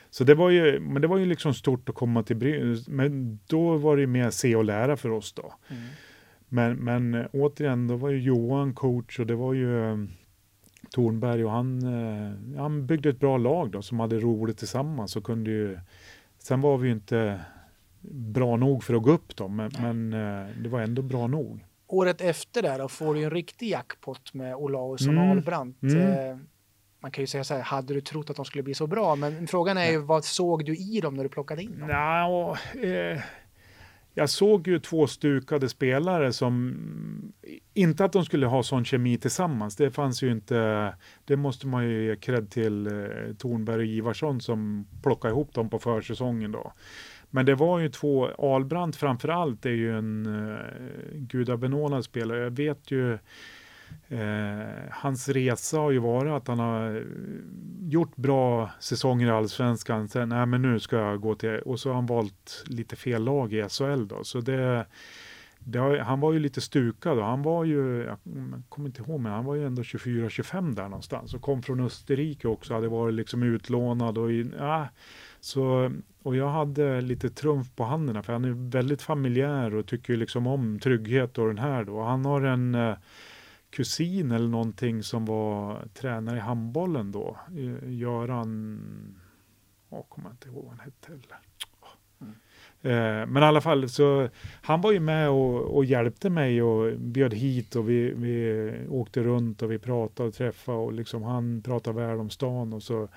[0.09, 2.87] Så det var ju, men det var ju liksom stort att komma till Brynäs.
[2.87, 5.53] Men då var det ju mer se och lära för oss då.
[5.69, 5.83] Mm.
[6.53, 10.07] Men, men återigen, då var ju Johan coach och det var ju
[10.91, 15.23] Tornberg och han, eh, han byggde ett bra lag då som hade roligt tillsammans och
[15.23, 15.79] kunde ju,
[16.37, 17.39] sen var vi ju inte
[18.09, 21.65] bra nog för att gå upp då, men, men eh, det var ändå bra nog.
[21.87, 25.37] Året efter där då får du en riktig jackpot med Olausson och mm.
[25.37, 25.83] Albrandt.
[25.83, 26.31] Mm.
[26.31, 26.37] Eh,
[26.99, 29.15] man kan ju säga så här, hade du trott att de skulle bli så bra?
[29.15, 31.87] Men frågan är ju, vad såg du i dem när du plockade in dem?
[31.87, 33.21] Nå, eh,
[34.13, 36.77] jag såg ju två stukade spelare som,
[37.73, 40.93] inte att de skulle ha sån kemi tillsammans, det fanns ju inte,
[41.25, 45.69] det måste man ju ge cred till eh, Tornberg och Ivarsson som plockade ihop dem
[45.69, 46.73] på försäsongen då.
[47.29, 50.57] Men det var ju två, Albrandt framförallt är ju en eh,
[51.13, 52.39] gudabenådad spelare.
[52.43, 53.17] Jag vet ju
[54.07, 57.03] Eh, hans resa har ju varit att han har eh,
[57.89, 60.07] gjort bra säsonger i allsvenskan.
[60.07, 63.23] Sen, nej men nu ska jag gå till, och så har han valt lite fel
[63.23, 64.23] lag i SHL då.
[64.23, 64.85] Så det,
[65.59, 68.17] det har, han var ju lite stukad och han var ju, jag
[68.69, 72.47] kommer inte ihåg, men han var ju ändå 24-25 där någonstans och kom från Österrike
[72.47, 74.87] också, hade varit liksom utlånad och ja,
[75.39, 75.91] så,
[76.23, 80.47] och jag hade lite trumf på handen för han är väldigt familjär och tycker liksom
[80.47, 82.03] om trygghet och den här då.
[82.03, 82.95] Han har en eh,
[83.71, 87.37] kusin eller någonting som var tränare i handbollen då.
[87.87, 88.81] Göran,
[89.89, 91.39] jag kommer inte ihåg vad han hette heller.
[92.21, 92.33] Mm.
[92.81, 94.29] Eh, men i alla fall, så
[94.61, 99.23] han var ju med och, och, hjälpte mig och bjöd hit och vi, vi åkte
[99.23, 103.07] runt och vi pratade och träffade och liksom han pratade väl om stan och så.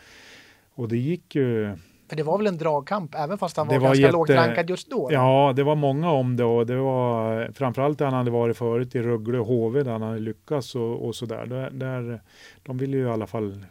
[0.75, 1.77] Och det gick ju
[2.15, 4.13] för det var väl en dragkamp även fast han var, var ganska jätte...
[4.13, 5.09] lågt rankad just då?
[5.13, 8.95] Ja, det var många om det och det var framförallt där han hade varit förut
[8.95, 11.47] i Rögle och HV där han hade lyckats och, och sådär.
[11.47, 12.21] Där, där,
[12.63, 13.65] de ville ju i alla fall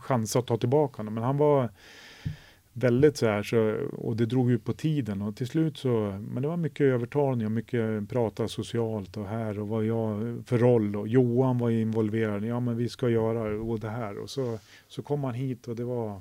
[0.00, 1.68] chansa att ta tillbaka honom, men han var
[2.72, 5.22] väldigt så här så, och det drog ju på tiden.
[5.22, 9.58] Och till slut så, men det var mycket övertalning och mycket prata socialt och här
[9.58, 10.96] och vad jag för roll.
[10.96, 14.18] Och Johan var involverad, ja men vi ska göra och det här.
[14.18, 14.58] Och så,
[14.88, 16.20] så kom han hit och det var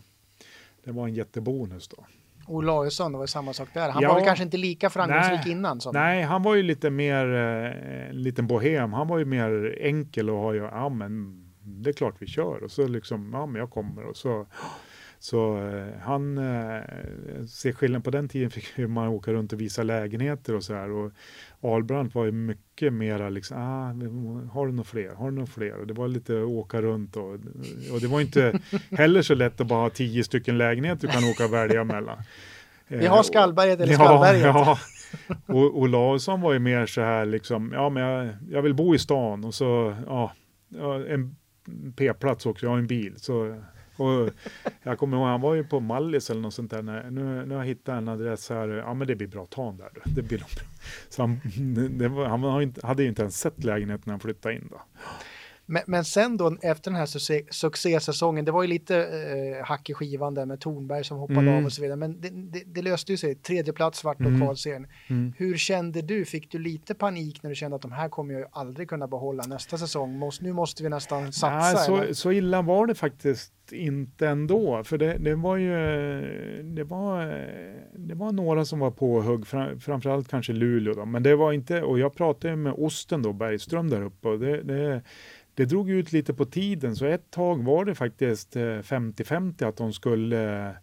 [0.84, 2.06] det var en jättebonus då.
[2.48, 3.90] Olausson, det var samma sak där.
[3.90, 5.82] Han ja, var väl kanske inte lika framgångsrik nej, innan?
[5.82, 5.94] Som...
[5.94, 8.94] Nej, han var ju lite mer eh, en liten bohem.
[8.94, 12.64] Han var ju mer enkel och har ju, ja men det är klart vi kör
[12.64, 14.46] och så liksom, ja men jag kommer och så
[15.24, 16.82] så eh, han eh,
[17.46, 20.92] ser skillnad på den tiden fick man åka runt och visa lägenheter och så här
[20.92, 21.12] och
[21.64, 23.88] Albrandt var ju mycket mera liksom, ah,
[24.54, 25.80] har du några fler, har du några fler?
[25.80, 27.34] Och det var lite åka runt och,
[27.94, 28.60] och det var inte
[28.92, 32.18] heller så lätt att bara ha tio stycken lägenheter du kan åka och välja mellan.
[32.88, 34.44] Vi har Skallberget eller Skallberget.
[34.44, 34.80] Ja,
[35.46, 39.00] och Olausson var ju mer så här liksom, ja men jag, jag vill bo i
[39.00, 40.32] stan och så, ja,
[41.08, 41.36] en
[41.96, 43.14] p-plats också, jag har en bil.
[43.18, 43.64] Så
[43.98, 44.30] och
[44.84, 46.84] jag kommer ihåg, han var ju på Mallis eller något sånt där.
[46.84, 48.68] Nu, nu har jag hittat en adress här.
[48.68, 49.46] Ja, men det blir bra.
[49.46, 49.90] Ta där.
[50.06, 50.48] Det blir bra.
[51.10, 51.40] Så han,
[52.16, 54.82] var, han hade ju inte ens sett lägenheten när han flyttade in då.
[55.74, 59.90] Men, men sen då efter den här succé, succésäsongen, det var ju lite eh, hack
[59.90, 61.58] i skivan där med Tornberg som hoppade mm.
[61.58, 63.36] av och så vidare, men det, det, det löste ju sig.
[63.36, 64.42] Tredje plats vart då mm.
[64.42, 64.88] kvalserien.
[65.08, 65.34] Mm.
[65.38, 66.26] Hur kände du?
[66.26, 69.08] Fick du lite panik när du kände att de här kommer jag ju aldrig kunna
[69.08, 70.18] behålla nästa säsong?
[70.18, 71.94] Måste, nu måste vi nästan satsa.
[71.94, 75.74] Nej, så, så illa var det faktiskt inte ändå, för det, det var ju
[76.64, 77.26] det var,
[77.98, 81.52] det var några som var på hugg, fram, framförallt kanske Luleå då, men det var
[81.52, 85.02] inte, och jag pratade med Osten då, Bergström där uppe, och det, det
[85.56, 89.78] det drog ut lite på tiden, så ett tag var det faktiskt 50-50 eh, att
[89.78, 90.76] de skulle eh,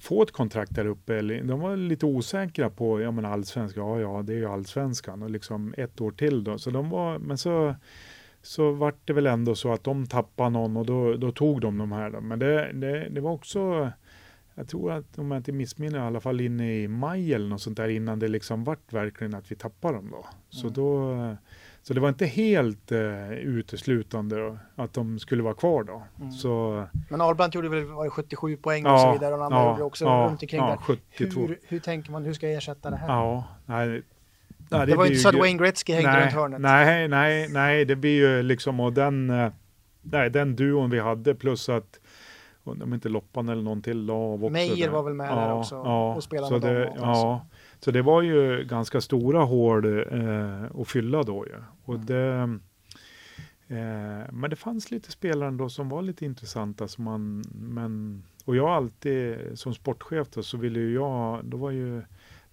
[0.00, 1.22] få ett kontrakt där uppe.
[1.22, 5.30] De var lite osäkra på, ja men allsvenskan, ja ja det är ju allsvenskan och
[5.30, 6.58] liksom ett år till då.
[6.58, 7.74] Så de var, men så,
[8.42, 11.78] så vart det väl ändå så att de tappade någon och då, då tog de
[11.78, 12.10] de här.
[12.10, 12.20] Då.
[12.20, 13.90] Men det, det, det var också,
[14.54, 17.62] jag tror att om jag inte missminner i alla fall inne i maj eller något
[17.62, 20.26] sånt där innan det liksom vart verkligen att vi tappade dem då.
[20.48, 20.74] Så mm.
[20.74, 21.36] då
[21.86, 26.02] så det var inte helt eh, uteslutande att de skulle vara kvar då.
[26.18, 26.32] Mm.
[26.32, 29.70] Så, Men Albrandt gjorde väl var 77 poäng ja, och så vidare och andra ja,
[29.70, 30.76] gjorde också ja, runt omkring ja, där.
[30.76, 31.40] 72.
[31.40, 33.08] Hur, hur tänker man, hur ska jag ersätta det här?
[33.08, 34.02] Ja, nej,
[34.68, 36.60] Nej, det, det var inte så att Wayne Gretzky hängde nej, runt hörnet.
[36.60, 39.52] Nej, nej, nej, det blir ju liksom och den, eh,
[40.02, 42.00] nej, den duon vi hade plus att
[42.64, 44.52] om inte Loppan eller någon till la av också.
[44.52, 46.94] Meijer var väl med där också och spelade med det, dem.
[46.96, 47.46] Ja,
[47.84, 51.62] så det var ju ganska stora hål eh, att fylla då ju.
[51.84, 52.06] Och Mm.
[52.06, 52.58] det,
[53.76, 56.88] eh, men det fanns lite spelare då som var lite intressanta.
[56.88, 61.70] Som man, men, och jag alltid som sportchef då, så ville ju jag, då var
[61.70, 62.02] ju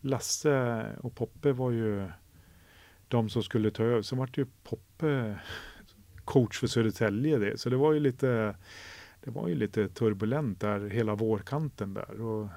[0.01, 2.07] Lasse och Poppe var ju
[3.07, 4.01] de som skulle ta över.
[4.01, 5.39] Sen var det ju Poppe
[6.25, 7.57] coach för Södertälje det.
[7.59, 8.55] Så det var ju lite,
[9.23, 12.21] det var ju lite turbulent där hela vårkanten där.
[12.21, 12.47] Och,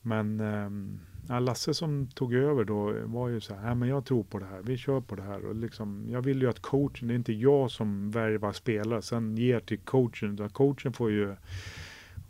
[0.00, 4.24] men ehm, ja, Lasse som tog över då var ju så här, men jag tror
[4.24, 5.46] på det här, vi kör på det här.
[5.46, 9.36] Och liksom, jag vill ju att coachen, det är inte jag som värvar spelare, sen
[9.36, 11.36] ger till coachen, utan coachen får ju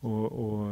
[0.00, 0.66] och, och,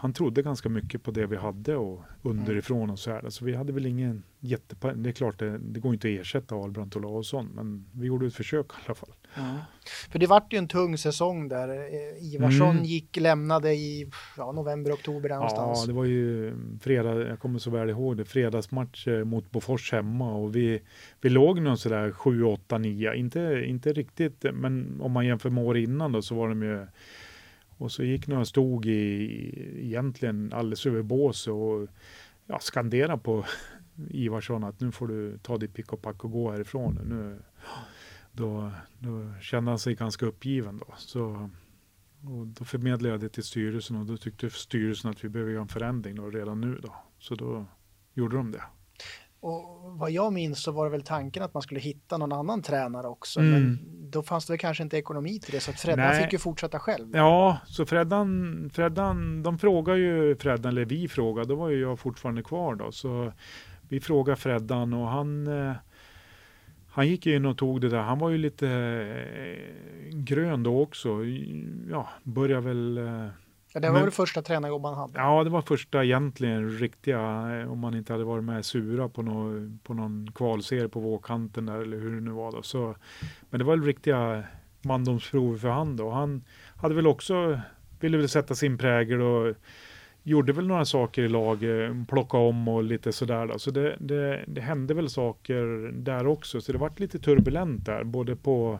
[0.00, 3.30] han trodde ganska mycket på det vi hade och underifrån och så här.
[3.30, 4.94] Så vi hade väl ingen jätte...
[4.94, 8.26] Det är klart, det, det går inte att ersätta Albrandt och Larsson, men vi gjorde
[8.26, 9.10] ett försök i alla fall.
[9.34, 9.56] Mm.
[10.10, 11.68] För det vart ju en tung säsong där.
[11.68, 12.84] Eh, Ivarsson Mm.
[12.84, 15.80] gick, lämnade i ja, november, oktober där någonstans.
[15.80, 19.92] Ja, det var ju fredag, jag kommer så väl ihåg det, fredagsmatch eh, mot Bofors
[19.92, 20.82] hemma och vi,
[21.20, 25.64] vi låg någon sådär 7, 8, 9, inte, inte riktigt, men om man jämför med
[25.64, 26.86] år innan då så var de ju
[27.78, 31.88] och så gick några stod i, egentligen alldeles över bås och
[32.46, 33.44] ja, skanderade på
[34.10, 36.98] Ivarsson att nu får du ta ditt pick och pack och gå härifrån.
[37.08, 37.38] Nu,
[38.32, 40.94] då, då kände han sig ganska uppgiven då.
[40.96, 41.50] Så,
[42.22, 45.62] och då förmedlade jag det till styrelsen och då tyckte styrelsen att vi behöver göra
[45.62, 46.96] en förändring då, redan nu då.
[47.18, 47.66] Så då
[48.14, 48.62] gjorde de det.
[49.40, 52.62] Och vad jag minns så var det väl tanken att man skulle hitta någon annan
[52.62, 53.40] tränare också.
[53.40, 53.52] Mm.
[53.52, 53.78] Men
[54.10, 56.22] då fanns det väl kanske inte ekonomi till det så att Freddan Nej.
[56.22, 57.16] fick ju fortsätta själv.
[57.16, 61.98] Ja, så Freddan, Freddan, de frågar ju Freddan, eller vi frågade, då var ju jag
[61.98, 62.92] fortfarande kvar då.
[62.92, 63.32] Så
[63.88, 65.74] vi frågade Freddan och han, eh,
[66.88, 67.98] han gick in och tog det där.
[67.98, 71.08] Han var ju lite eh, grön då också.
[71.90, 72.98] Ja, började väl
[73.78, 75.12] Ja, det var Men- väl första tränarjobb han hade.
[75.18, 77.18] Ja, det var första egentligen riktiga,
[77.60, 81.66] eh, om man inte hade varit med sura på, nå, på någon kvalserie på vågkanten
[81.66, 82.62] där eller hur det nu var då.
[82.62, 82.96] Så,
[83.50, 84.42] men det var väl riktiga
[84.82, 86.10] mandomsprov för han då.
[86.10, 86.44] Han
[86.76, 87.60] hade väl också,
[88.00, 89.54] ville väl sätta sin prägel och
[90.22, 93.58] gjorde väl några saker i lag, eh, plocka om och lite sådär då.
[93.58, 96.60] Så det, det, det hände väl saker där också.
[96.60, 98.78] Så det vart lite turbulent där, både på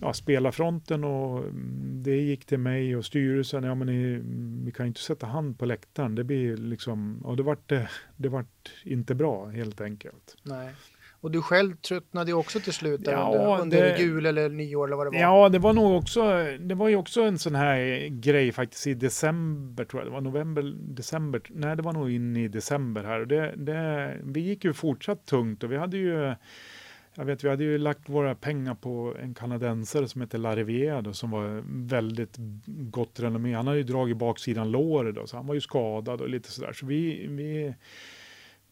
[0.00, 3.64] ja, spelarfronten och mm, det gick till mig och styrelsen.
[3.64, 4.20] Ja, men ni,
[4.64, 6.14] vi kan ju inte sätta hand på läktaren.
[6.14, 10.36] Det blir liksom, och det vart, det, det vart inte bra helt enkelt.
[10.42, 10.70] Nej.
[11.22, 14.48] Och du själv tröttnade ju också till slut där Ja, under, under det- jul eller
[14.48, 15.18] nyår eller vad det var.
[15.20, 16.20] Ja, det var nog också,
[16.60, 20.06] det var ju också en sån här grej faktiskt i december tror jag.
[20.10, 21.42] Det var november, december.
[21.48, 23.20] Nej, det var nog in i december här.
[23.20, 26.34] Och det, det, vi gick ju fortsatt tungt och vi hade ju
[27.14, 31.12] jag vet, vi hade ju lagt våra pengar på en kanadensare som heter Larivier då,
[31.12, 32.36] som var väldigt
[32.66, 33.54] gott renommé.
[33.54, 36.72] Han hade ju dragit baksidan låret då, så han var ju skadad och lite sådär.
[36.72, 37.74] Så vi, vi,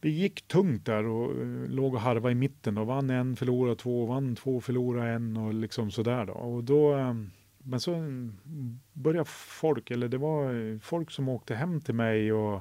[0.01, 3.77] vi gick tungt där och eh, låg och harva i mitten och vann en, förlorade
[3.77, 6.33] två, vann två, förlorade en och liksom sådär då.
[6.33, 7.15] Och då eh,
[7.59, 7.93] men så
[8.93, 9.29] började
[9.61, 12.61] folk, eller det var eh, folk som åkte hem till mig och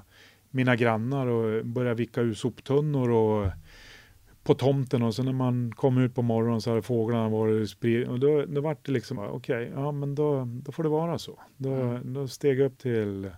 [0.49, 3.51] mina grannar och började vicka ur soptunnor och
[4.47, 8.11] på tomten och sen när man kom ut på morgonen så hade fåglarna varit spridda
[8.11, 11.39] och då, då var det liksom okej, ja men då, då får det vara så.
[11.57, 13.31] Då, då steg jag upp till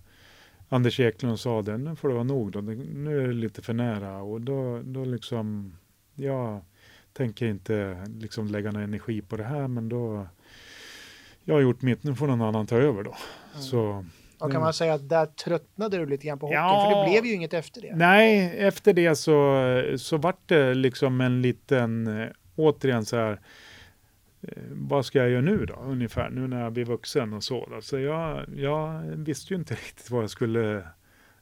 [0.70, 3.62] Anders Eklund och sa det, nu får det vara nog då, nu är det lite
[3.62, 5.74] för nära och då, då liksom,
[6.16, 6.62] jag
[7.14, 10.28] tänker inte liksom lägga någon energi på det här men då,
[11.44, 13.16] jag har gjort mitt, nu får någon annan ta över då.
[13.54, 13.64] Mm.
[13.64, 14.06] Så
[14.40, 16.62] Och kan man säga att där tröttnade du lite grann på hockeyn?
[16.62, 16.90] Ja.
[16.92, 17.96] För det blev ju inget efter det.
[17.96, 23.40] Nej, efter det så, så vart det liksom en liten, eh, återigen så här,
[24.42, 27.68] eh, vad ska jag göra nu då, ungefär, nu när jag blir vuxen och så.
[27.72, 27.82] Då.
[27.82, 30.84] Så jag, jag visste ju inte riktigt vad jag skulle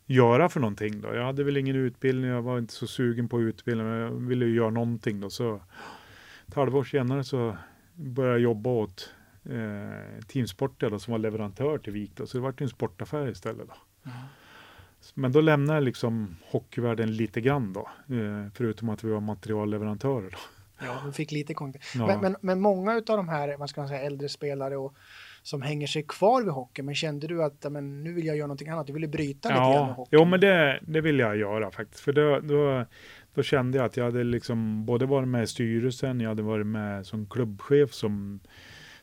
[0.05, 1.15] göra för någonting då.
[1.15, 4.45] Jag hade väl ingen utbildning, jag var inte så sugen på utbildning, men jag ville
[4.45, 5.29] ju göra någonting då.
[5.29, 5.61] Så
[6.47, 7.57] ett halvår senare så
[7.93, 9.13] började jag jobba åt
[9.49, 12.11] eh, Teamsport då, som var leverantör till Vik.
[12.15, 12.27] Då.
[12.27, 13.67] Så det vart ju en sportaffär istället.
[13.67, 14.09] Då.
[15.13, 20.29] Men då lämnade jag liksom hockeyvärlden lite grann då, eh, förutom att vi var materialleverantörer.
[20.31, 20.37] Då.
[20.79, 21.85] Ja, du fick lite kontakt.
[21.95, 22.07] Ja.
[22.07, 24.95] Men, men, men många av de här, vad ska man säga, äldre spelare och
[25.43, 28.37] som hänger sig kvar vid hockey, men kände du att ja, men, nu vill jag
[28.37, 30.09] göra någonting annat, du ville bryta lite grann med Ja, hockey?
[30.11, 31.99] jo, men det, det vill jag göra faktiskt.
[32.03, 32.85] För då, då,
[33.33, 36.67] då kände jag att jag hade liksom både varit med i styrelsen, jag hade varit
[36.67, 38.39] med som klubbchef, som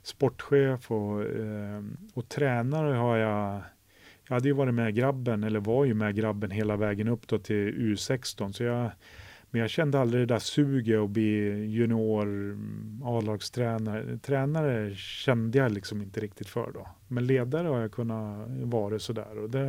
[0.06, 1.82] sportchef och, eh,
[2.14, 3.62] och tränare har jag
[4.28, 7.38] jag hade ju varit med grabben, eller var ju med grabben hela vägen upp då
[7.38, 8.52] till U16.
[8.52, 8.90] Så jag,
[9.50, 12.58] Men jag kände aldrig det där suget att bli junior
[13.04, 14.18] A-lagstränare.
[14.18, 16.88] Tränare kände jag liksom inte riktigt för då.
[17.08, 19.38] Men ledare har jag kunnat vara sådär.
[19.38, 19.66] Och det,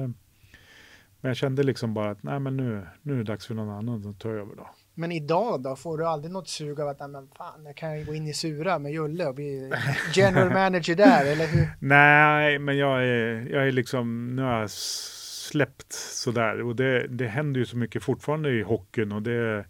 [1.22, 3.70] men jag kände liksom bara att nej men nu, nu är det dags för någon
[3.70, 4.70] annan att ta över då.
[4.96, 8.14] Men idag då, får du aldrig något sug av att men fan, jag kan gå
[8.14, 9.72] in i Sura med Julle och bli
[10.14, 11.68] general manager där, eller hur?
[11.80, 17.28] Nej, men jag är, jag är liksom, nu har jag släppt sådär och det, det
[17.28, 19.66] händer ju så mycket fortfarande i hockeyn och det,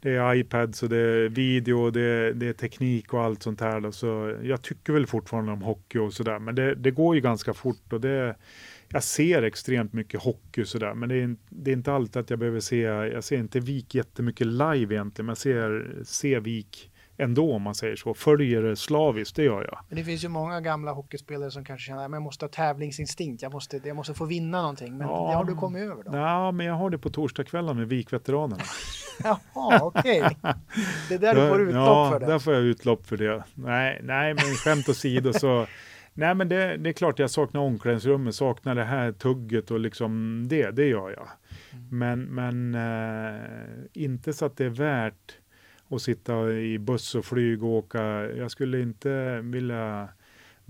[0.00, 3.60] det är iPads och det är video och det, det är teknik och allt sånt
[3.60, 3.90] här.
[3.90, 7.54] Så jag tycker väl fortfarande om hockey och sådär, men det, det går ju ganska
[7.54, 8.36] fort och det
[8.92, 12.38] jag ser extremt mycket hockey sådär, men det är, det är, inte alltid att jag
[12.38, 17.52] behöver se, jag ser inte Vik jättemycket live egentligen, men jag ser, ser Vik ändå
[17.52, 18.14] om man säger så.
[18.14, 19.78] Följer det slaviskt, det gör jag.
[19.88, 23.42] Men det finns ju många gamla hockeyspelare som kanske känner att jag måste ha tävlingsinstinkt,
[23.42, 24.96] jag måste, jag måste få vinna någonting.
[24.96, 26.16] Men ja, det har du kommit över då?
[26.16, 28.62] Ja, men jag har det på torsdagskvällar med Vikveteranerna.
[29.24, 30.22] Jaha, okej.
[30.22, 30.52] Okay.
[31.08, 32.26] Det är där du får utlopp ja, för det?
[32.26, 33.44] Ja, där får jag utlopp för det.
[33.54, 35.66] Nej, nej men skämt åsido så
[36.14, 40.44] Nej men det, det, är klart jag saknar omklädningsrummet, saknar det här tugget och liksom
[40.48, 41.28] det, det gör jag.
[41.72, 41.88] Mm.
[41.90, 43.40] Men, men äh,
[43.92, 45.38] inte så att det är värt
[45.88, 48.02] att sitta i buss och flyg och åka.
[48.30, 50.08] Jag skulle inte vilja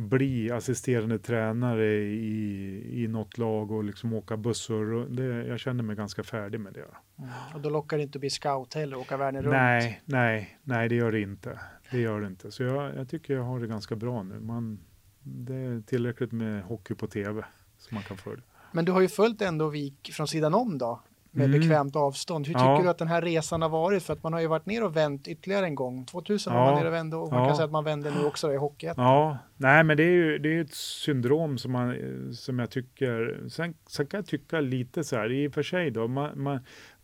[0.09, 5.09] bli assisterande tränare i, i något lag och liksom åka bussar.
[5.09, 6.80] Det, jag känner mig ganska färdig med det.
[7.18, 7.30] Mm.
[7.55, 9.53] Och då lockar det inte att bli scout heller, åka världen runt?
[9.53, 11.61] Nej, nej, nej det gör det inte.
[11.91, 12.51] Det gör det inte.
[12.51, 14.41] Så jag, jag tycker jag har det ganska bra nu.
[14.41, 14.78] Man,
[15.22, 17.44] det är tillräckligt med hockey på tv
[17.78, 18.42] som man kan följa.
[18.72, 21.00] Men du har ju följt ändå Vik från sidan om då?
[21.30, 21.60] med mm.
[21.60, 22.46] bekvämt avstånd.
[22.46, 22.80] Hur tycker ja.
[22.82, 24.02] du att den här resan har varit?
[24.02, 26.04] För att man har ju varit ner och vänt ytterligare en gång.
[26.04, 26.58] 2000 ja.
[26.58, 27.46] var man ner och vände och man ja.
[27.46, 29.04] kan säga att man vänder nu också i Hockeyettan.
[29.04, 31.96] Ja, nej men det är ju det är ett syndrom som, man,
[32.34, 35.90] som jag tycker, sen, sen kan jag tycka lite så här, i och för sig
[35.90, 36.60] då, man, man,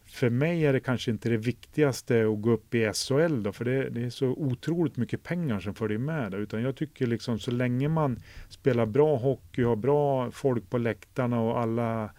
[0.07, 3.65] för mig är det kanske inte det viktigaste att gå upp i SHL då, för
[3.65, 6.37] det, det, är så otroligt mycket pengar som följer med det.
[6.37, 11.41] Utan jag tycker liksom så länge man spelar bra hockey, har bra folk på läktarna
[11.41, 12.11] och alla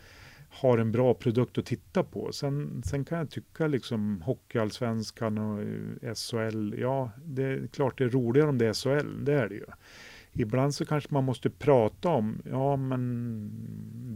[0.50, 2.32] har en bra produkt att titta på.
[2.32, 8.04] Sen, sen kan jag tycka liksom Hockeyallsvenskan och eh, SHL, ja, det är klart det
[8.04, 9.66] är roligare om det är SHL, det är det ju.
[10.34, 13.50] Ibland så kanske man måste prata om, ja men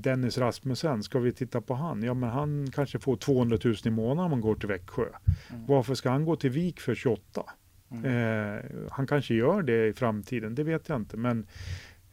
[0.02, 2.04] Dennis Rasmussen, ska vi titta på han?
[2.04, 5.06] Ja men han kanske får 200 000 i månaden om han går till Växjö.
[5.50, 5.66] Mm.
[5.66, 7.44] Varför ska han gå till Vik för 28?
[7.92, 8.06] Mm.
[8.06, 11.18] Eh, han kanske gör det i framtiden, det vet jag inte.
[11.18, 11.48] Men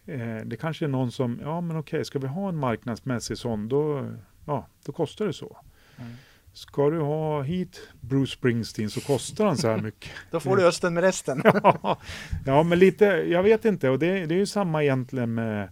[0.06, 3.68] eh, det kanske är någon som, ja men okej, ska vi ha en marknadsmässig sån,
[3.68, 4.10] då,
[4.46, 5.58] ja, då kostar det så.
[5.96, 6.12] Mm.
[6.52, 10.10] Ska du ha hit Bruce Springsteen så kostar han så här mycket.
[10.30, 11.42] Då får du östen med resten.
[11.44, 11.98] ja,
[12.46, 13.90] ja, men lite, jag vet inte.
[13.90, 15.68] Och det, det är ju samma egentligen med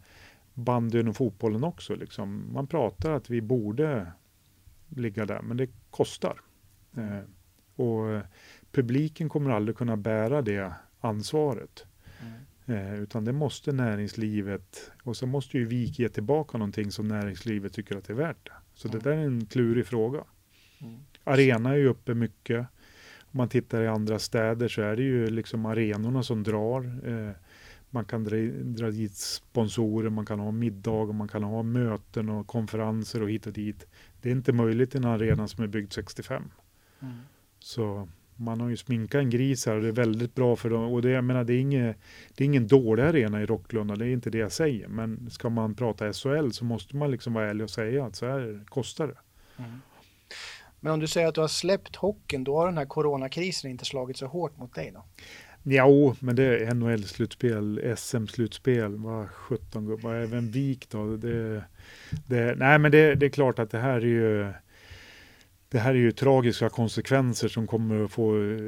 [0.54, 1.94] bandyn och fotbollen också.
[1.94, 2.52] Liksom.
[2.52, 4.06] Man pratar att vi borde
[4.88, 6.40] ligga där, men det kostar.
[6.96, 7.20] Eh,
[7.76, 8.22] och
[8.72, 11.84] publiken kommer aldrig kunna bära det ansvaret.
[12.20, 12.86] Mm.
[12.86, 17.72] Eh, utan det måste näringslivet, och så måste ju vi ge tillbaka någonting som näringslivet
[17.72, 18.48] tycker att det är värt.
[18.74, 18.98] Så mm.
[18.98, 20.24] det där är en klurig fråga.
[20.78, 20.98] Mm.
[21.24, 22.66] Arena är ju uppe mycket.
[23.20, 27.00] Om man tittar i andra städer så är det ju liksom arenorna som drar.
[27.06, 27.30] Eh,
[27.90, 32.46] man kan dra, dra dit sponsorer, man kan ha middag, man kan ha möten och
[32.46, 33.86] konferenser och hit och dit.
[34.22, 36.42] Det är inte möjligt i en arena som är byggd 65.
[37.00, 37.14] Mm.
[37.58, 40.92] Så man har ju sminkat en gris här och det är väldigt bra för dem.
[40.92, 41.96] Och det, jag menar, det, är inget,
[42.34, 44.88] det är ingen dålig arena i Rocklunda, det är inte det jag säger.
[44.88, 48.26] Men ska man prata SHL så måste man liksom vara ärlig och säga att så
[48.26, 49.18] här kostar det.
[49.62, 49.80] Mm.
[50.80, 53.84] Men om du säger att du har släppt hockeyn, då har den här coronakrisen inte
[53.84, 55.04] slagit så hårt mot dig då?
[55.68, 61.16] Ja, men det är NHL-slutspel, SM-slutspel, vad 17 gubbar, även VIK då.
[61.16, 61.64] Det,
[62.26, 64.52] det, nej, men det, det, är klart att det här är ju
[65.68, 68.66] det här är ju tragiska konsekvenser som kommer att få eh,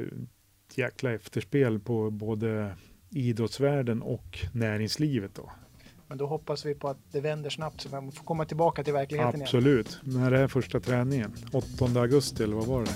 [0.67, 2.75] ett jäkla efterspel på både
[3.09, 5.35] idrottsvärlden och näringslivet.
[5.35, 5.51] Då.
[6.09, 8.93] Men då hoppas vi på att det vänder snabbt så man får komma tillbaka till
[8.93, 9.87] verkligheten Absolut.
[9.87, 9.99] igen.
[9.99, 10.15] Absolut.
[10.15, 11.33] När är första träningen?
[11.51, 12.89] 8 augusti eller vad var det?